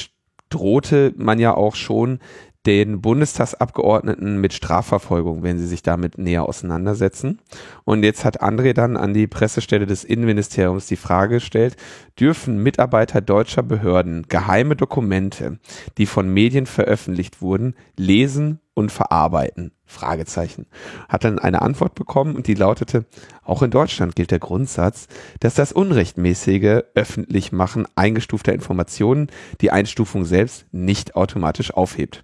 [0.49, 2.19] drohte man ja auch schon
[2.65, 7.39] den Bundestagsabgeordneten mit Strafverfolgung, wenn sie sich damit näher auseinandersetzen.
[7.85, 11.77] Und jetzt hat André dann an die Pressestelle des Innenministeriums die Frage gestellt,
[12.19, 15.59] dürfen Mitarbeiter deutscher Behörden geheime Dokumente,
[15.97, 19.71] die von Medien veröffentlicht wurden, lesen und verarbeiten?
[19.85, 20.65] Fragezeichen.
[21.09, 23.05] Hat dann eine Antwort bekommen und die lautete,
[23.43, 25.07] auch in Deutschland gilt der Grundsatz,
[25.39, 29.27] dass das unrechtmäßige Öffentlichmachen eingestufter Informationen
[29.61, 32.23] die Einstufung selbst nicht automatisch aufhebt.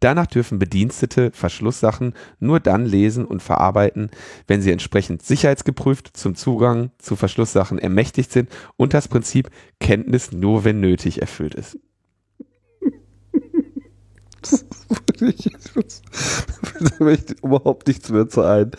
[0.00, 4.10] Danach dürfen Bedienstete Verschlusssachen nur dann lesen und verarbeiten,
[4.46, 10.64] wenn sie entsprechend sicherheitsgeprüft zum Zugang zu Verschlusssachen ermächtigt sind und das Prinzip Kenntnis nur
[10.64, 11.78] wenn nötig erfüllt ist.
[16.80, 18.70] da möchte überhaupt nichts mehr zu ein.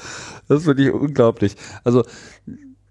[0.48, 1.56] Das finde ich unglaublich.
[1.84, 2.04] Also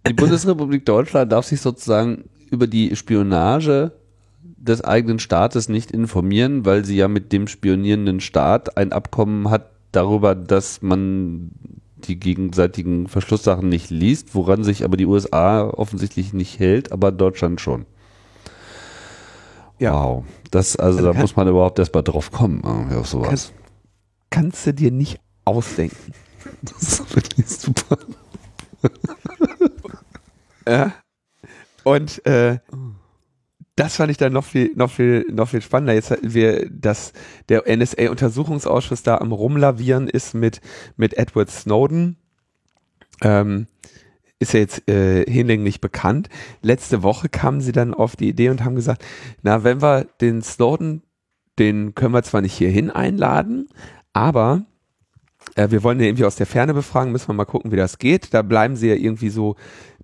[0.07, 3.93] die Bundesrepublik Deutschland darf sich sozusagen über die Spionage
[4.57, 9.71] des eigenen Staates nicht informieren, weil sie ja mit dem spionierenden Staat ein Abkommen hat
[9.93, 11.51] darüber, dass man
[11.97, 17.61] die gegenseitigen Verschlusssachen nicht liest, woran sich aber die USA offensichtlich nicht hält, aber Deutschland
[17.61, 17.87] schon.
[19.79, 19.93] Ja.
[19.93, 20.25] Wow.
[20.51, 23.29] Das, also, also da muss man überhaupt erst mal drauf kommen, irgendwie auf sowas.
[23.29, 23.53] Kannst,
[24.31, 26.13] kannst du dir nicht ausdenken.
[26.63, 27.99] Das ist wirklich super.
[30.67, 30.93] ja.
[31.83, 32.59] Und äh,
[33.75, 35.93] das fand ich dann noch viel, noch viel, noch viel spannender.
[35.93, 37.13] Jetzt hatten wir, dass
[37.49, 40.61] der NSA-Untersuchungsausschuss da am Rumlavieren ist mit,
[40.97, 42.17] mit Edward Snowden.
[43.23, 43.67] Ähm,
[44.39, 46.29] ist ja jetzt äh, hinlänglich bekannt.
[46.63, 49.05] Letzte Woche kamen sie dann auf die Idee und haben gesagt,
[49.43, 51.03] na, wenn wir den Snowden,
[51.59, 53.69] den können wir zwar nicht hierhin einladen,
[54.13, 54.67] aber
[55.55, 57.99] äh, wir wollen den irgendwie aus der Ferne befragen, müssen wir mal gucken, wie das
[57.99, 58.35] geht.
[58.35, 59.57] Da bleiben sie ja irgendwie so,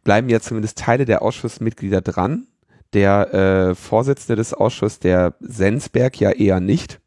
[0.04, 2.46] bleiben ja zumindest Teile der Ausschussmitglieder dran.
[2.94, 7.00] Der äh, Vorsitzende des Ausschusses, der Sensberg, ja eher nicht.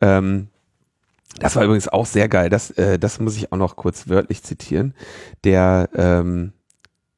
[0.00, 0.48] Ähm,
[1.38, 2.50] das war übrigens auch sehr geil.
[2.50, 4.94] Das, äh, das muss ich auch noch kurz wörtlich zitieren.
[5.44, 6.52] Der ähm,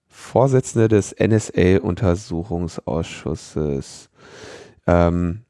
[0.09, 4.11] Vorsitzende des NSA-Untersuchungsausschusses,
[4.87, 5.41] ähm,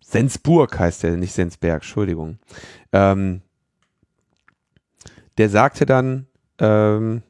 [0.00, 2.38] Sensburg heißt er, nicht Sensberg, Entschuldigung.
[2.92, 3.40] Ähm,
[5.38, 6.26] der sagte dann,
[6.58, 7.22] ähm,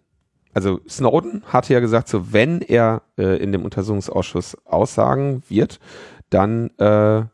[0.52, 5.78] also Snowden hatte ja gesagt, so wenn er äh, in dem Untersuchungsausschuss aussagen wird,
[6.30, 7.24] dann äh,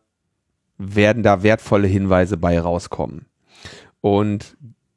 [0.78, 3.26] werden da wertvolle Hinweise bei rauskommen.
[4.00, 4.56] Und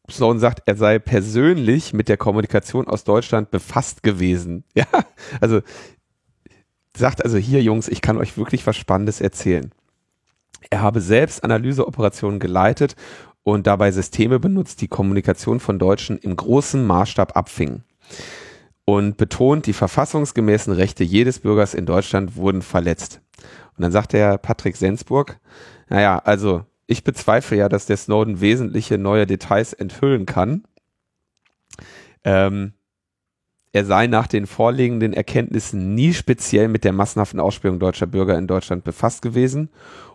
[0.10, 4.64] Snowden sagt, er sei persönlich mit der Kommunikation aus Deutschland befasst gewesen.
[4.76, 4.86] Ja,
[5.40, 5.62] also
[6.96, 9.72] sagt also hier Jungs, ich kann euch wirklich was Spannendes erzählen.
[10.70, 12.96] Er habe selbst Analyseoperationen geleitet
[13.44, 17.84] und dabei Systeme benutzt, die Kommunikation von Deutschen im großen Maßstab abfingen.
[18.86, 23.22] Und betont, die verfassungsgemäßen Rechte jedes Bürgers in Deutschland wurden verletzt.
[23.78, 25.40] Und dann sagt der Patrick Sensburg,
[25.88, 30.64] naja, also ich bezweifle ja, dass der Snowden wesentliche neue Details enthüllen kann.
[32.24, 32.74] Ähm,
[33.74, 38.48] er sei nach den vorliegenden Erkenntnissen nie speziell mit der massenhaften Ausspähung deutscher Bürger in
[38.48, 39.70] Deutschland befasst gewesen.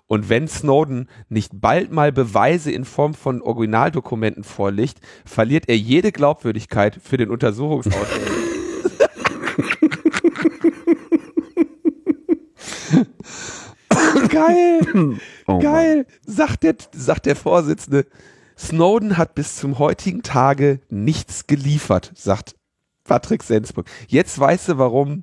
[0.07, 6.13] Und wenn Snowden nicht bald mal Beweise in Form von Originaldokumenten vorlegt, verliert er jede
[6.13, 8.46] Glaubwürdigkeit für den Untersuchungsausschuss.
[14.37, 15.17] Geil!
[15.49, 16.07] Oh Geil!
[16.27, 18.07] Sagt der, sagt der Vorsitzende.
[18.59, 22.57] Snowden hat bis zum heutigen Tage nichts geliefert, sagt
[23.05, 23.87] Patrick Sensburg.
[24.09, 25.23] Jetzt weißt du, warum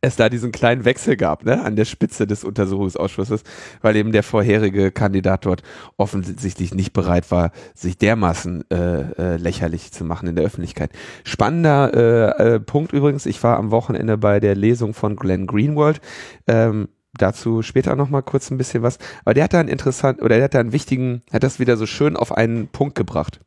[0.00, 3.42] es da diesen kleinen Wechsel gab, ne, an der Spitze des Untersuchungsausschusses,
[3.82, 5.62] weil eben der vorherige Kandidat dort
[5.96, 10.90] offensichtlich nicht bereit war, sich dermaßen äh, äh, lächerlich zu machen in der Öffentlichkeit.
[11.24, 16.00] Spannender äh, äh, Punkt übrigens, ich war am Wochenende bei der Lesung von Glenn Greenwald.
[16.46, 18.98] Ähm, dazu später noch mal kurz ein bisschen was.
[19.24, 21.76] Aber der hat da einen interessanten, oder der hat da einen wichtigen, hat das wieder
[21.76, 23.40] so schön auf einen Punkt gebracht.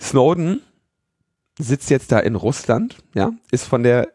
[0.00, 0.62] Snowden
[1.58, 4.08] sitzt jetzt da in Russland, ja, ist von der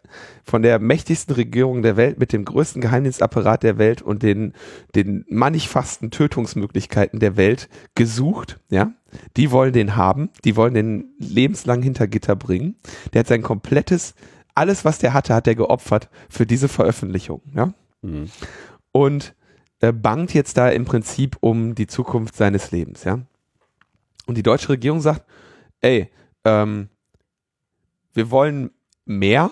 [0.44, 4.54] von der mächtigsten Regierung der Welt mit dem größten Geheimdienstapparat der Welt und den
[4.96, 8.94] den mannigfachsten Tötungsmöglichkeiten der Welt gesucht, ja.
[9.38, 12.76] Die wollen den haben, die wollen den lebenslang hinter Gitter bringen.
[13.14, 14.16] Der hat sein komplettes
[14.56, 17.74] alles was der hatte, hat er geopfert für diese Veröffentlichung, ja.
[18.02, 18.30] Mhm.
[18.92, 19.36] Und
[19.80, 23.20] äh, bangt jetzt da im Prinzip um die Zukunft seines Lebens, ja.
[24.26, 25.26] Und die deutsche Regierung sagt,
[25.82, 26.10] ey,
[26.46, 26.90] ähm,
[28.14, 28.72] wir wollen
[29.06, 29.52] mehr,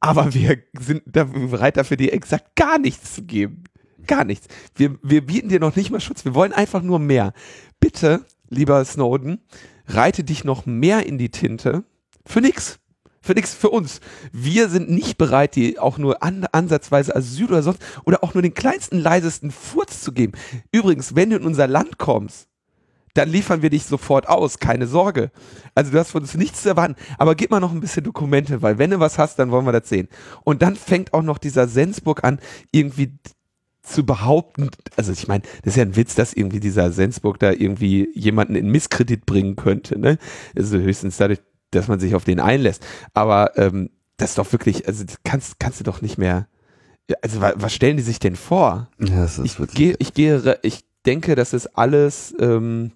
[0.00, 3.64] aber wir sind da bereit dafür, dir exakt gar nichts zu geben.
[4.06, 4.48] Gar nichts.
[4.74, 6.24] Wir, wir bieten dir noch nicht mal Schutz.
[6.24, 7.32] Wir wollen einfach nur mehr.
[7.80, 9.40] Bitte, lieber Snowden,
[9.86, 11.84] reite dich noch mehr in die Tinte.
[12.26, 12.78] Für nix.
[13.22, 14.00] Für nix, für uns.
[14.32, 18.42] Wir sind nicht bereit, dir auch nur an, ansatzweise Asyl oder sonst, oder auch nur
[18.42, 20.32] den kleinsten, leisesten Furz zu geben.
[20.72, 22.48] Übrigens, wenn du in unser Land kommst,
[23.14, 25.30] dann liefern wir dich sofort aus, keine Sorge.
[25.74, 28.62] Also du hast von uns nichts zu erwarten, aber gib mal noch ein bisschen Dokumente,
[28.62, 30.08] weil wenn du was hast, dann wollen wir das sehen.
[30.44, 32.40] Und dann fängt auch noch dieser Sensburg an,
[32.72, 33.18] irgendwie
[33.82, 37.50] zu behaupten, also ich meine, das ist ja ein Witz, dass irgendwie dieser Sensburg da
[37.50, 40.18] irgendwie jemanden in Misskredit bringen könnte, ne?
[40.54, 42.84] Also höchstens dadurch, dass man sich auf den einlässt.
[43.14, 46.46] Aber ähm, das ist doch wirklich, also das kannst, kannst du doch nicht mehr,
[47.22, 48.88] also wa- was stellen die sich denn vor?
[48.98, 49.76] Ja, das ist ich wirklich.
[49.76, 52.92] gehe, ich gehe, ich denke, das ist alles, ähm,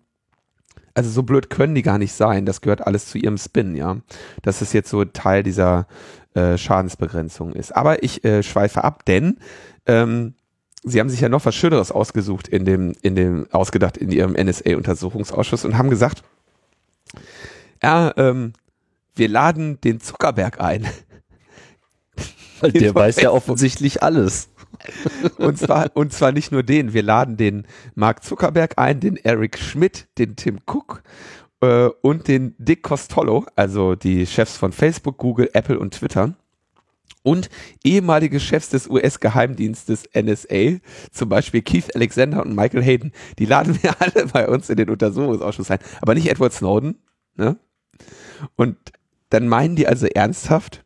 [0.92, 2.46] also so blöd können die gar nicht sein.
[2.46, 3.96] Das gehört alles zu ihrem Spin, ja.
[4.42, 5.88] Dass es jetzt so Teil dieser
[6.34, 7.74] äh, Schadensbegrenzung ist.
[7.74, 9.38] Aber ich äh, schweife ab, denn
[9.86, 10.34] ähm,
[10.84, 14.34] sie haben sich ja noch was Schöneres ausgesucht in dem, in dem, ausgedacht in ihrem
[14.34, 16.22] NSA-Untersuchungsausschuss und haben gesagt,
[17.82, 18.52] ja, ähm,
[19.14, 20.86] wir laden den Zuckerberg ein.
[22.60, 24.48] Weil der weiß ja offensichtlich alles.
[25.38, 26.92] Und zwar, und zwar nicht nur den.
[26.92, 31.02] Wir laden den Mark Zuckerberg ein, den Eric Schmidt, den Tim Cook
[31.60, 36.34] äh, und den Dick Costolo, also die Chefs von Facebook, Google, Apple und Twitter.
[37.22, 37.48] Und
[37.82, 40.78] ehemalige Chefs des US-Geheimdienstes NSA,
[41.10, 44.90] zum Beispiel Keith Alexander und Michael Hayden, die laden wir alle bei uns in den
[44.90, 45.78] Untersuchungsausschuss ein.
[46.02, 46.96] Aber nicht Edward Snowden.
[47.36, 47.56] Ne?
[48.56, 48.76] Und
[49.34, 50.84] dann meinen die also ernsthaft,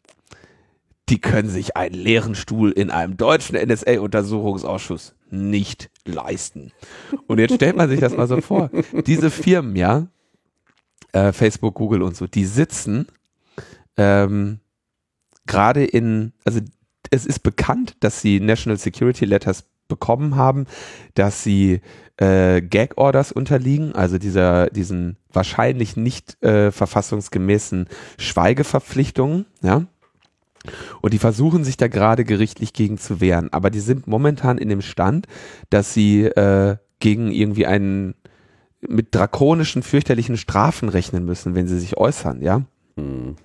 [1.08, 6.72] die können sich einen leeren Stuhl in einem deutschen NSA-Untersuchungsausschuss nicht leisten.
[7.26, 8.70] Und jetzt stellt man sich das mal so vor.
[9.06, 10.08] Diese Firmen, ja,
[11.12, 13.06] äh, Facebook, Google und so, die sitzen
[13.96, 14.60] ähm,
[15.46, 16.60] gerade in, also
[17.10, 20.66] es ist bekannt, dass sie National Security Letters bekommen haben,
[21.14, 21.80] dass sie
[22.18, 29.86] äh, Gag-Orders unterliegen, also dieser, diesen wahrscheinlich nicht äh, verfassungsgemäßen Schweigeverpflichtungen, ja.
[31.00, 33.48] Und die versuchen sich da gerade gerichtlich gegen zu wehren.
[33.52, 35.26] Aber die sind momentan in dem Stand,
[35.70, 38.14] dass sie äh, gegen irgendwie einen
[38.80, 42.62] mit drakonischen, fürchterlichen Strafen rechnen müssen, wenn sie sich äußern, ja.
[42.98, 43.36] Hm.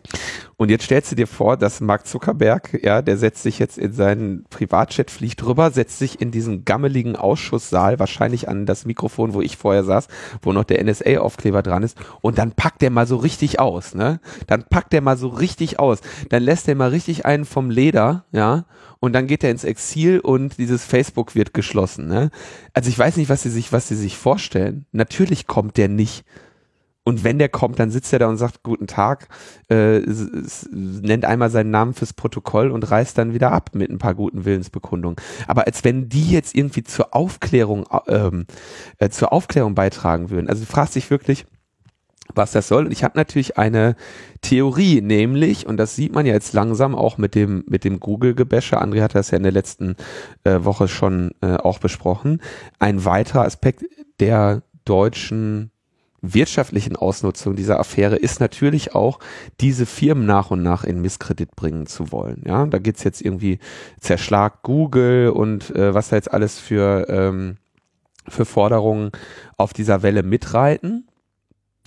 [0.57, 3.93] Und jetzt stellst du dir vor, dass Mark Zuckerberg, ja, der setzt sich jetzt in
[3.93, 9.41] seinen Privatjet, fliegt rüber, setzt sich in diesen gammeligen Ausschusssaal, wahrscheinlich an das Mikrofon, wo
[9.41, 10.07] ich vorher saß,
[10.41, 14.19] wo noch der NSA-Aufkleber dran ist, und dann packt der mal so richtig aus, ne?
[14.47, 15.99] Dann packt der mal so richtig aus.
[16.29, 18.65] Dann lässt er mal richtig einen vom Leder, ja,
[18.99, 22.29] und dann geht er ins Exil und dieses Facebook wird geschlossen, ne?
[22.73, 24.85] Also ich weiß nicht, was sie sich, was sie sich vorstellen.
[24.91, 26.23] Natürlich kommt der nicht.
[27.05, 29.27] Und wenn der kommt, dann sitzt er da und sagt, guten Tag,
[29.69, 29.99] äh,
[30.71, 34.45] nennt einmal seinen Namen fürs Protokoll und reist dann wieder ab mit ein paar guten
[34.45, 35.17] Willensbekundungen.
[35.47, 38.45] Aber als wenn die jetzt irgendwie zur Aufklärung, ähm,
[38.99, 40.47] äh, zur Aufklärung beitragen würden.
[40.47, 41.45] Also du fragst dich wirklich,
[42.35, 42.85] was das soll.
[42.85, 43.95] Und ich habe natürlich eine
[44.41, 48.81] Theorie, nämlich, und das sieht man ja jetzt langsam auch mit dem, mit dem Google-Gebäsche,
[48.81, 49.95] André hat das ja in der letzten
[50.43, 52.41] äh, Woche schon äh, auch besprochen,
[52.79, 53.83] ein weiterer Aspekt
[54.19, 55.72] der deutschen
[56.23, 59.19] wirtschaftlichen Ausnutzung dieser Affäre ist natürlich auch,
[59.59, 62.41] diese Firmen nach und nach in Misskredit bringen zu wollen.
[62.45, 63.59] Ja, da geht's jetzt irgendwie
[63.99, 67.57] Zerschlag Google und äh, was da jetzt alles für, ähm,
[68.27, 69.11] für Forderungen
[69.57, 71.07] auf dieser Welle mitreiten.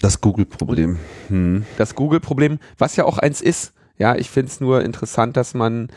[0.00, 0.98] Das Google-Problem.
[1.28, 1.64] Hm.
[1.78, 3.72] Das Google-Problem, was ja auch eins ist.
[3.96, 5.88] Ja, ich finde es nur interessant, dass man,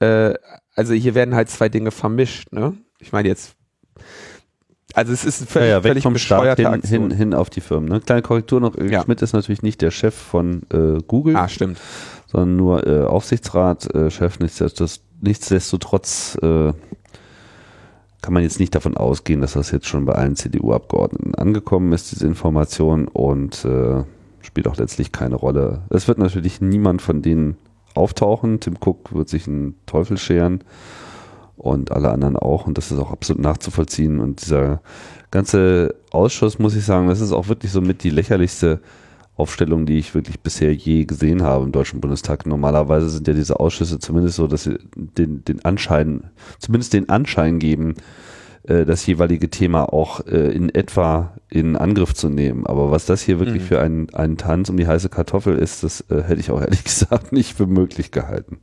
[0.00, 0.34] äh,
[0.74, 2.52] also hier werden halt zwei Dinge vermischt.
[2.52, 2.74] Ne?
[2.98, 3.54] Ich meine jetzt,
[4.94, 7.88] also es ist völlig, ja, ja, völlig vom Staat hin, hin, hin, auf die Firmen.
[7.88, 8.00] Ne?
[8.00, 9.02] Kleine Korrektur noch, ja.
[9.02, 11.36] Schmidt ist natürlich nicht der Chef von äh, Google.
[11.36, 11.78] Ah, stimmt.
[12.26, 14.36] Sondern nur äh, Aufsichtsratchef.
[14.36, 16.72] Äh, nichtsdestotrotz, nichtsdestotrotz äh,
[18.22, 22.12] kann man jetzt nicht davon ausgehen, dass das jetzt schon bei allen CDU-Abgeordneten angekommen ist,
[22.12, 24.04] diese Information, und äh,
[24.40, 25.82] spielt auch letztlich keine Rolle.
[25.90, 27.56] Es wird natürlich niemand von denen
[27.94, 28.60] auftauchen.
[28.60, 30.62] Tim Cook wird sich einen Teufel scheren
[31.56, 32.66] und alle anderen auch.
[32.66, 34.20] Und das ist auch absolut nachzuvollziehen.
[34.20, 34.80] Und dieser
[35.30, 38.80] ganze Ausschuss, muss ich sagen, das ist auch wirklich so mit die lächerlichste
[39.36, 42.46] Aufstellung, die ich wirklich bisher je gesehen habe im Deutschen Bundestag.
[42.46, 47.58] Normalerweise sind ja diese Ausschüsse zumindest so, dass sie den, den Anschein, zumindest den Anschein
[47.58, 47.94] geben,
[48.62, 52.64] äh, das jeweilige Thema auch äh, in etwa in Angriff zu nehmen.
[52.66, 53.66] Aber was das hier wirklich mhm.
[53.66, 56.84] für einen, einen Tanz um die heiße Kartoffel ist, das äh, hätte ich auch ehrlich
[56.84, 58.60] gesagt nicht für möglich gehalten.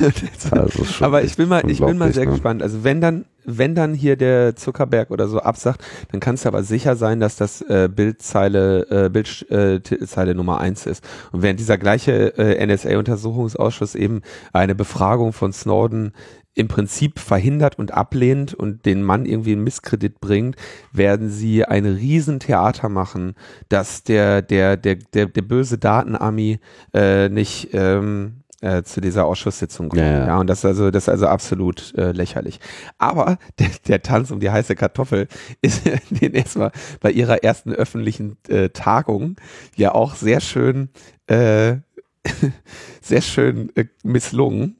[0.50, 2.32] also Aber ich bin mal, ich bin mal sehr ne?
[2.32, 2.62] gespannt.
[2.62, 6.62] Also wenn dann, wenn dann hier der Zuckerberg oder so absagt, dann kannst du aber
[6.62, 11.04] sicher sein, dass das äh, Bildzeile, äh, Bildzeile äh, Nummer eins ist.
[11.32, 16.12] Und während dieser gleiche äh, NSA-Untersuchungsausschuss eben eine Befragung von Snowden
[16.54, 20.56] im Prinzip verhindert und ablehnt und den Mann irgendwie in Misskredit bringt,
[20.92, 23.34] werden sie ein Riesentheater machen,
[23.68, 26.60] dass der, der, der, der, der böse Datenarmy
[26.92, 30.02] äh, nicht ähm, äh, zu dieser Ausschusssitzung kommen.
[30.02, 30.26] Ja, ja.
[30.28, 32.60] ja, und das ist also, das ist also absolut äh, lächerlich.
[32.98, 35.28] Aber der, der Tanz um die heiße Kartoffel
[35.60, 39.36] ist den erstmal bei ihrer ersten öffentlichen äh, Tagung
[39.76, 40.88] ja auch sehr schön,
[41.26, 41.76] äh,
[43.02, 44.76] sehr schön äh, misslungen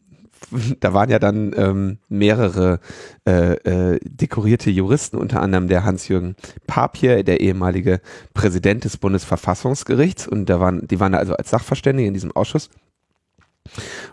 [0.81, 2.81] da waren ja dann ähm, mehrere
[3.27, 8.01] äh, äh, dekorierte Juristen, unter anderem der Hans-Jürgen Papier, der ehemalige
[8.35, 10.29] Präsident des Bundesverfassungsgerichts.
[10.29, 12.69] Und da waren, die waren also als Sachverständige in diesem Ausschuss.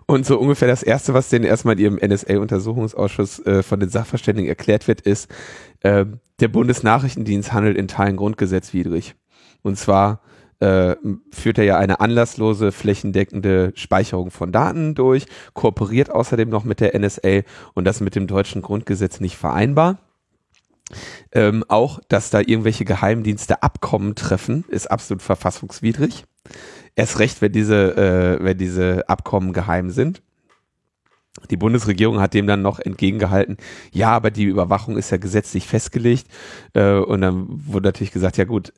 [0.05, 4.49] Und so ungefähr das Erste, was denen erstmal in ihrem NSA-Untersuchungsausschuss äh, von den Sachverständigen
[4.49, 5.29] erklärt wird, ist,
[5.81, 6.05] äh,
[6.39, 9.15] der Bundesnachrichtendienst handelt in Teilen grundgesetzwidrig.
[9.61, 10.21] Und zwar
[10.59, 10.95] äh,
[11.31, 16.97] führt er ja eine anlasslose, flächendeckende Speicherung von Daten durch, kooperiert außerdem noch mit der
[16.97, 17.41] NSA
[17.73, 19.99] und das mit dem deutschen Grundgesetz nicht vereinbar.
[21.31, 26.25] Ähm, auch, dass da irgendwelche Geheimdienste Abkommen treffen, ist absolut verfassungswidrig.
[26.99, 30.21] Erst recht, wenn diese, äh, wenn diese Abkommen geheim sind.
[31.49, 33.55] Die Bundesregierung hat dem dann noch entgegengehalten,
[33.93, 36.27] ja, aber die Überwachung ist ja gesetzlich festgelegt.
[36.73, 38.73] Äh, und dann wurde natürlich gesagt, ja gut,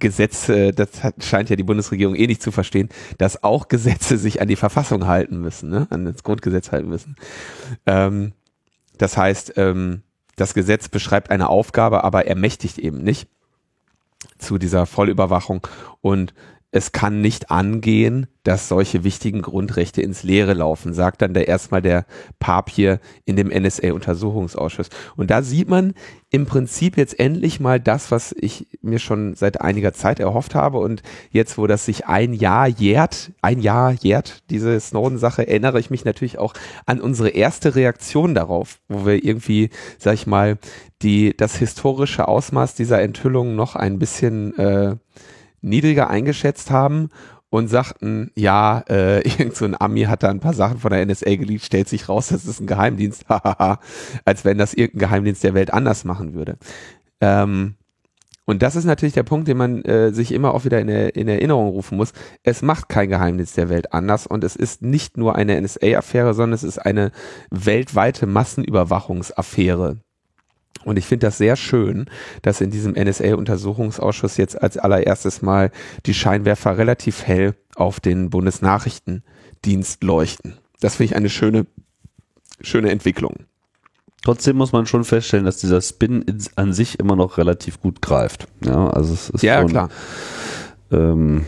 [0.00, 4.40] Gesetze, das hat, scheint ja die Bundesregierung eh nicht zu verstehen, dass auch Gesetze sich
[4.40, 5.86] an die Verfassung halten müssen, ne?
[5.90, 7.14] an das Grundgesetz halten müssen.
[7.86, 8.32] Ähm,
[8.98, 10.02] das heißt, ähm,
[10.34, 13.28] das Gesetz beschreibt eine Aufgabe, aber ermächtigt eben nicht
[14.38, 15.64] zu dieser Vollüberwachung
[16.00, 16.34] und
[16.74, 21.82] es kann nicht angehen, dass solche wichtigen Grundrechte ins Leere laufen, sagt dann der erstmal
[21.82, 22.06] der
[22.40, 24.88] Papier in dem NSA-Untersuchungsausschuss.
[25.14, 25.92] Und da sieht man
[26.30, 30.78] im Prinzip jetzt endlich mal das, was ich mir schon seit einiger Zeit erhofft habe.
[30.78, 35.90] Und jetzt, wo das sich ein Jahr jährt, ein Jahr jährt, diese Snowden-Sache, erinnere ich
[35.90, 36.54] mich natürlich auch
[36.86, 40.56] an unsere erste Reaktion darauf, wo wir irgendwie, sag ich mal,
[41.02, 44.96] die, das historische Ausmaß dieser Enthüllung noch ein bisschen äh,
[45.62, 47.08] niedriger eingeschätzt haben
[47.50, 51.04] und sagten, ja, äh, irgend so ein Ami hat da ein paar Sachen von der
[51.04, 53.26] NSA geleakt, stellt sich raus, das ist ein Geheimdienst,
[54.24, 56.56] als wenn das irgendein Geheimdienst der Welt anders machen würde.
[57.20, 57.74] Ähm,
[58.44, 61.28] und das ist natürlich der Punkt, den man äh, sich immer auch wieder in, in
[61.28, 62.12] Erinnerung rufen muss.
[62.42, 66.54] Es macht kein Geheimdienst der Welt anders und es ist nicht nur eine NSA-Affäre, sondern
[66.54, 67.12] es ist eine
[67.50, 69.98] weltweite Massenüberwachungsaffäre.
[70.84, 72.06] Und ich finde das sehr schön,
[72.42, 75.70] dass in diesem NSA-Untersuchungsausschuss jetzt als allererstes mal
[76.06, 80.54] die Scheinwerfer relativ hell auf den Bundesnachrichtendienst leuchten.
[80.80, 81.66] Das finde ich eine schöne,
[82.60, 83.44] schöne Entwicklung.
[84.24, 88.46] Trotzdem muss man schon feststellen, dass dieser Spin an sich immer noch relativ gut greift.
[88.64, 89.88] Ja, also es ist ja schon, klar.
[90.92, 91.44] Ähm,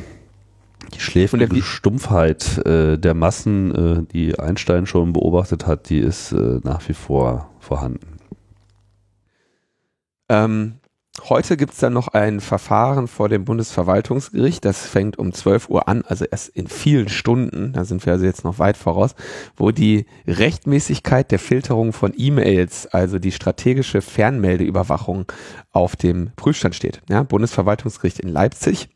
[0.93, 6.61] die schläfrige Stumpfheit äh, der Massen, äh, die Einstein schon beobachtet hat, die ist äh,
[6.63, 8.14] nach wie vor vorhanden.
[10.29, 10.81] Ähm,
[11.29, 14.65] Heute gibt es dann noch ein Verfahren vor dem Bundesverwaltungsgericht.
[14.65, 18.25] Das fängt um 12 Uhr an, also erst in vielen Stunden, da sind wir also
[18.25, 19.15] jetzt noch weit voraus,
[19.57, 25.31] wo die Rechtmäßigkeit der Filterung von E-Mails, also die strategische Fernmeldeüberwachung
[25.71, 27.01] auf dem Prüfstand steht.
[27.09, 28.89] Ja, Bundesverwaltungsgericht in Leipzig.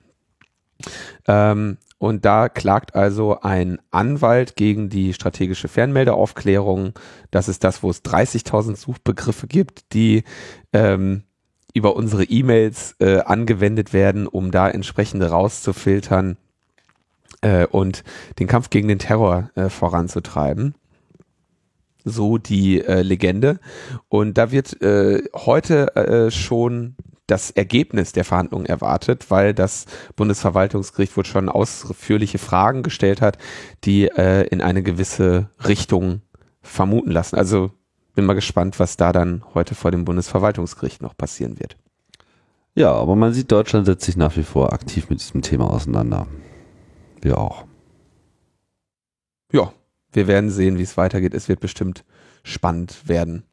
[1.29, 6.95] Ähm, und da klagt also ein Anwalt gegen die strategische Fernmeldeaufklärung.
[7.31, 10.25] Das ist das, wo es 30.000 Suchbegriffe gibt, die
[10.73, 11.25] ähm,
[11.79, 16.37] über unsere E-Mails äh, angewendet werden, um da entsprechende rauszufiltern
[17.41, 18.03] äh, und
[18.41, 20.75] den Kampf gegen den Terror äh, voranzutreiben.
[22.05, 23.61] So die äh, Legende.
[24.09, 26.97] Und da wird äh, heute äh, schon
[27.29, 29.85] das Ergebnis der Verhandlungen erwartet, weil das
[30.17, 33.37] Bundesverwaltungsgericht wohl schon ausführliche Fragen gestellt hat,
[33.85, 36.23] die in eine gewisse Richtung
[36.63, 37.37] vermuten lassen.
[37.37, 37.71] Also
[38.19, 41.77] bin mal gespannt, was da dann heute vor dem Bundesverwaltungsgericht noch passieren wird.
[42.75, 46.27] Ja, aber man sieht, Deutschland setzt sich nach wie vor aktiv mit diesem Thema auseinander.
[47.23, 47.65] Wir auch.
[49.53, 49.73] Ja,
[50.11, 51.33] wir werden sehen, wie es weitergeht.
[51.33, 52.05] Es wird bestimmt
[52.43, 53.45] spannend werden.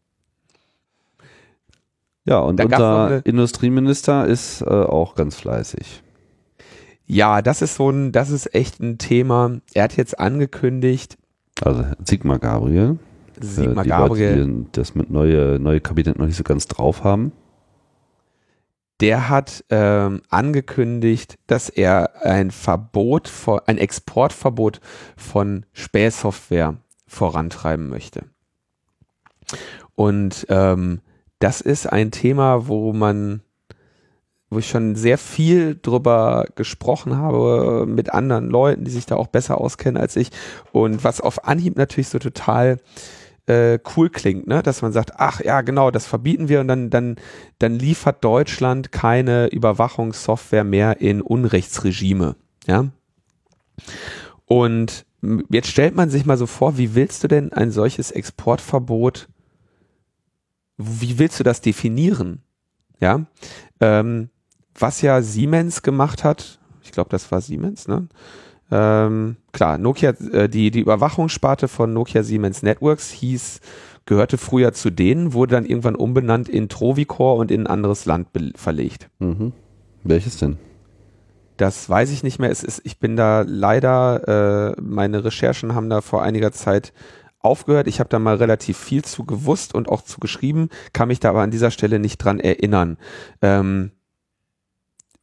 [2.23, 6.01] Ja, und da unser Industrieminister ist äh, auch ganz fleißig.
[7.05, 9.61] Ja, das ist so ein, das ist echt ein Thema.
[9.75, 11.19] Er hat jetzt angekündigt.
[11.61, 12.97] Also Sigmar Gabriel.
[13.39, 14.45] Sigmar die Gabriel.
[14.45, 17.31] Die das mit neue, neue Kabinett noch nicht so ganz drauf haben.
[19.01, 24.79] Der hat ähm, angekündigt, dass er ein Verbot, von, ein Exportverbot
[25.17, 28.23] von Spähsoftware vorantreiben möchte.
[29.95, 31.01] Und ähm,
[31.39, 33.41] das ist ein Thema, wo man,
[34.49, 39.27] wo ich schon sehr viel drüber gesprochen habe mit anderen Leuten, die sich da auch
[39.27, 40.31] besser auskennen als ich.
[40.71, 42.77] Und was auf Anhieb natürlich so total
[43.47, 44.63] äh, cool klingt, ne?
[44.63, 47.15] dass man sagt, ach ja, genau, das verbieten wir und dann, dann,
[47.59, 52.35] dann liefert Deutschland keine Überwachungssoftware mehr in Unrechtsregime.
[52.65, 52.87] Ja.
[54.45, 55.05] Und
[55.49, 59.27] jetzt stellt man sich mal so vor, wie willst du denn ein solches Exportverbot,
[60.77, 62.41] wie willst du das definieren?
[62.99, 63.25] Ja.
[63.79, 64.29] Ähm,
[64.77, 68.07] was ja Siemens gemacht hat, ich glaube, das war Siemens, ne?
[68.71, 73.61] Ähm, klar, Nokia, äh, die, die Überwachungssparte von Nokia Siemens Networks hieß,
[74.05, 78.27] gehörte früher zu denen, wurde dann irgendwann umbenannt in Trovicor und in ein anderes Land
[78.55, 79.09] verlegt.
[79.19, 79.53] Mhm.
[80.03, 80.57] Welches denn?
[81.57, 82.51] Das weiß ich nicht mehr.
[82.51, 86.91] Es ist, ich bin da leider, äh, meine Recherchen haben da vor einiger Zeit
[87.39, 87.87] aufgehört.
[87.87, 91.29] Ich habe da mal relativ viel zu gewusst und auch zu geschrieben, kann mich da
[91.29, 92.97] aber an dieser Stelle nicht dran erinnern.
[93.41, 93.91] Ähm,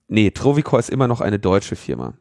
[0.08, 2.14] nee, Trovicor ist immer noch eine deutsche Firma.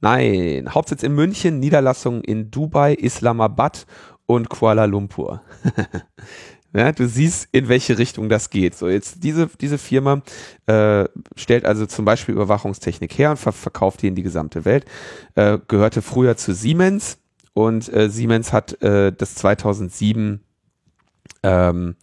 [0.00, 3.86] Nein, Hauptsitz in München, Niederlassungen in Dubai, Islamabad
[4.26, 5.42] und Kuala Lumpur.
[6.74, 8.74] ja, du siehst, in welche Richtung das geht.
[8.74, 10.22] So, jetzt diese, diese Firma
[10.66, 11.04] äh,
[11.36, 14.84] stellt also zum Beispiel Überwachungstechnik her und ver verkauft die in die gesamte Welt.
[15.34, 17.18] Äh, gehörte früher zu Siemens
[17.54, 20.40] und äh, Siemens hat äh, das 2007
[21.42, 21.96] ähm,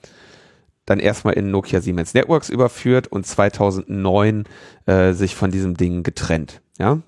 [0.86, 4.46] dann erstmal in Nokia Siemens Networks überführt und 2009
[4.86, 6.62] äh, sich von diesem Ding getrennt.
[6.80, 7.00] Ja,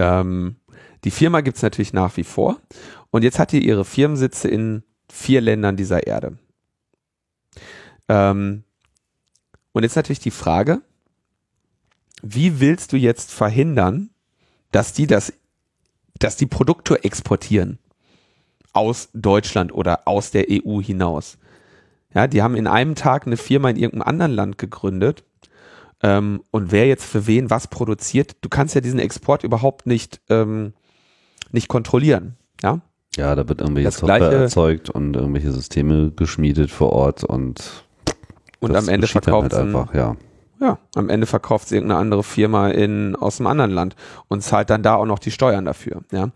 [0.00, 0.56] ähm,
[1.04, 2.58] die Firma gibt es natürlich nach wie vor
[3.10, 6.38] und jetzt hat die ihre Firmensitze in vier Ländern dieser Erde.
[8.08, 8.64] Ähm,
[9.72, 10.80] und jetzt natürlich die Frage,
[12.22, 14.10] wie willst du jetzt verhindern,
[14.72, 15.32] dass die das,
[16.18, 17.78] dass die Produkte exportieren
[18.72, 21.38] aus Deutschland oder aus der EU hinaus?
[22.14, 25.24] Ja, die haben in einem Tag eine Firma in irgendeinem anderen Land gegründet
[26.02, 30.20] ähm, und wer jetzt für wen was produziert, du kannst ja diesen Export überhaupt nicht,
[30.30, 30.72] ähm,
[31.52, 32.36] nicht kontrollieren.
[32.62, 32.80] Ja,
[33.16, 37.84] ja da wird irgendwelche Software gleiche, erzeugt und irgendwelche Systeme geschmiedet vor Ort und
[38.60, 40.16] und am Ende verkauft halt einfach, ja.
[40.60, 43.96] Ja, am Ende verkauft sie irgendeine andere Firma in, aus einem anderen Land
[44.28, 46.28] und zahlt dann da auch noch die Steuern dafür, ja,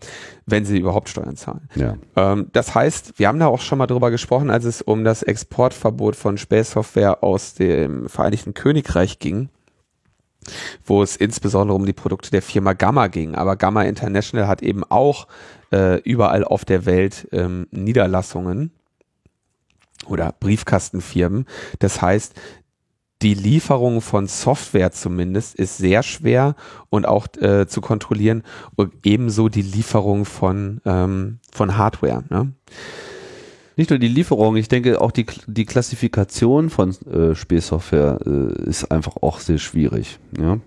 [0.47, 1.69] wenn sie überhaupt Steuern zahlen.
[1.75, 1.97] Ja.
[2.15, 5.21] Ähm, das heißt, wir haben da auch schon mal drüber gesprochen, als es um das
[5.21, 9.49] Exportverbot von Spähsoftware aus dem Vereinigten Königreich ging
[10.83, 13.35] wo es insbesondere um die Produkte der Firma Gamma ging.
[13.35, 15.27] Aber Gamma International hat eben auch
[15.71, 18.71] äh, überall auf der Welt ähm, Niederlassungen
[20.07, 21.45] oder Briefkastenfirmen.
[21.79, 22.33] Das heißt,
[23.21, 26.55] die Lieferung von Software zumindest ist sehr schwer
[26.89, 28.43] und auch äh, zu kontrollieren
[28.75, 32.23] und ebenso die Lieferung von, ähm, von Hardware.
[32.29, 32.53] Ne?
[33.77, 38.89] Nicht nur die Lieferung, ich denke auch die, die Klassifikation von äh, Spielsoftware äh, ist
[38.91, 40.19] einfach auch sehr schwierig.
[40.39, 40.59] Ja?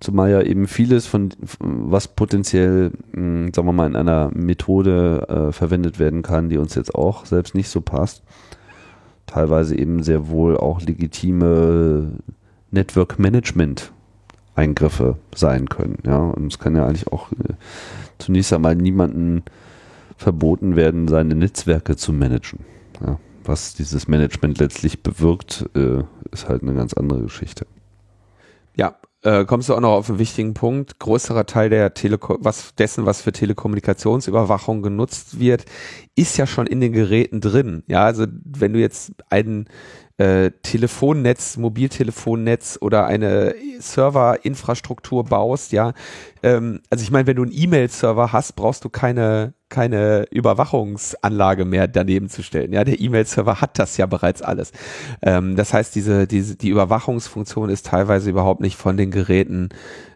[0.00, 1.30] Zumal ja eben vieles von,
[1.60, 6.58] was potenziell, mh, hm, sagen wir mal, in einer Methode äh, verwendet werden kann, die
[6.58, 8.22] uns jetzt auch selbst nicht so passt,
[9.26, 12.12] teilweise eben sehr wohl auch legitime
[12.72, 13.92] Network Management
[14.56, 15.98] Eingriffe sein können.
[16.04, 17.54] Ja, und es kann ja eigentlich auch äh,
[18.18, 19.44] zunächst einmal niemanden
[20.20, 22.60] verboten werden, seine Netzwerke zu managen.
[23.04, 27.66] Ja, was dieses Management letztlich bewirkt, äh, ist halt eine ganz andere Geschichte.
[28.76, 30.98] Ja, äh, kommst du auch noch auf einen wichtigen Punkt.
[30.98, 35.64] Größerer Teil der Teleko was dessen, was für Telekommunikationsüberwachung genutzt wird,
[36.16, 37.82] ist ja schon in den Geräten drin.
[37.86, 39.68] Ja, also wenn du jetzt einen
[40.20, 45.94] äh, Telefonnetz, Mobiltelefonnetz oder eine Serverinfrastruktur baust, ja.
[46.42, 51.88] Ähm, also ich meine, wenn du einen E-Mail-Server hast, brauchst du keine, keine Überwachungsanlage mehr
[51.88, 52.74] daneben zu stellen.
[52.74, 54.72] Ja, der E-Mail-Server hat das ja bereits alles.
[55.22, 59.70] Ähm, das heißt, diese, diese, die Überwachungsfunktion ist teilweise überhaupt nicht von den Geräten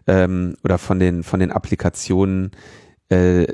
[0.05, 2.51] ähm, oder von den, von den Applikationen
[3.09, 3.47] äh,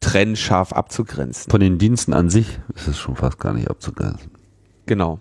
[0.00, 1.48] trennscharf abzugrenzen.
[1.48, 4.32] Von den Diensten an sich ist es schon fast gar nicht abzugrenzen.
[4.86, 5.20] Genau.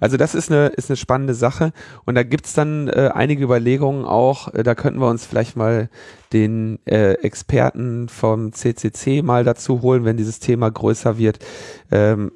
[0.00, 1.72] Also das ist eine, ist eine spannende Sache
[2.04, 5.90] und da gibt's dann äh, einige Überlegungen auch, äh, da könnten wir uns vielleicht mal
[6.32, 11.38] den äh, Experten vom CCC mal dazu holen, wenn dieses Thema größer wird,
[11.90, 12.32] ähm,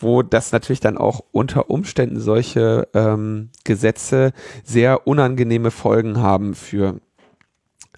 [0.00, 4.32] wo das natürlich dann auch unter Umständen solche ähm, Gesetze
[4.64, 7.00] sehr unangenehme Folgen haben für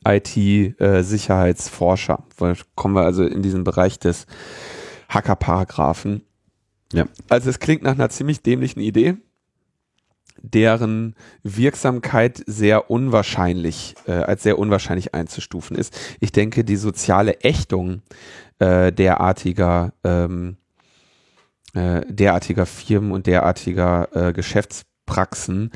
[0.07, 2.23] IT-Sicherheitsforscher.
[2.41, 4.27] Äh, kommen wir also in diesen Bereich des
[5.09, 6.23] Hacker-Paragraphen.
[6.93, 7.07] Ja.
[7.29, 9.17] Also es klingt nach einer ziemlich dämlichen Idee,
[10.43, 15.99] deren Wirksamkeit sehr unwahrscheinlich, äh, als sehr unwahrscheinlich einzustufen ist.
[16.21, 18.03] Ich denke, die soziale Ächtung
[18.59, 20.57] äh, derartiger, ähm,
[21.75, 25.73] äh, derartiger Firmen und derartiger äh, Geschäftspraxen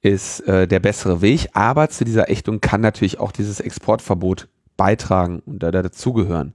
[0.00, 1.48] ist äh, der bessere Weg.
[1.52, 6.54] Aber zu dieser Ächtung kann natürlich auch dieses Exportverbot beitragen und da, da dazugehören.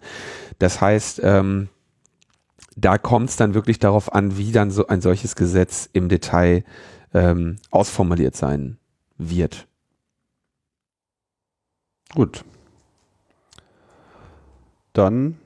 [0.59, 1.69] Das heißt, ähm,
[2.81, 6.63] da kommt es dann wirklich darauf an, wie dann so ein solches Gesetz im Detail
[7.13, 8.77] ähm, ausformuliert sein
[9.17, 9.67] wird.
[12.13, 12.43] Gut.
[14.93, 15.37] Dann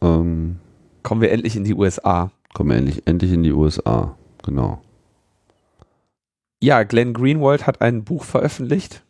[0.00, 0.58] ähm,
[1.02, 2.30] kommen wir endlich in die USA.
[2.52, 4.82] Kommen wir endlich, endlich in die USA, genau.
[6.62, 9.04] Ja, Glenn Greenwald hat ein Buch veröffentlicht.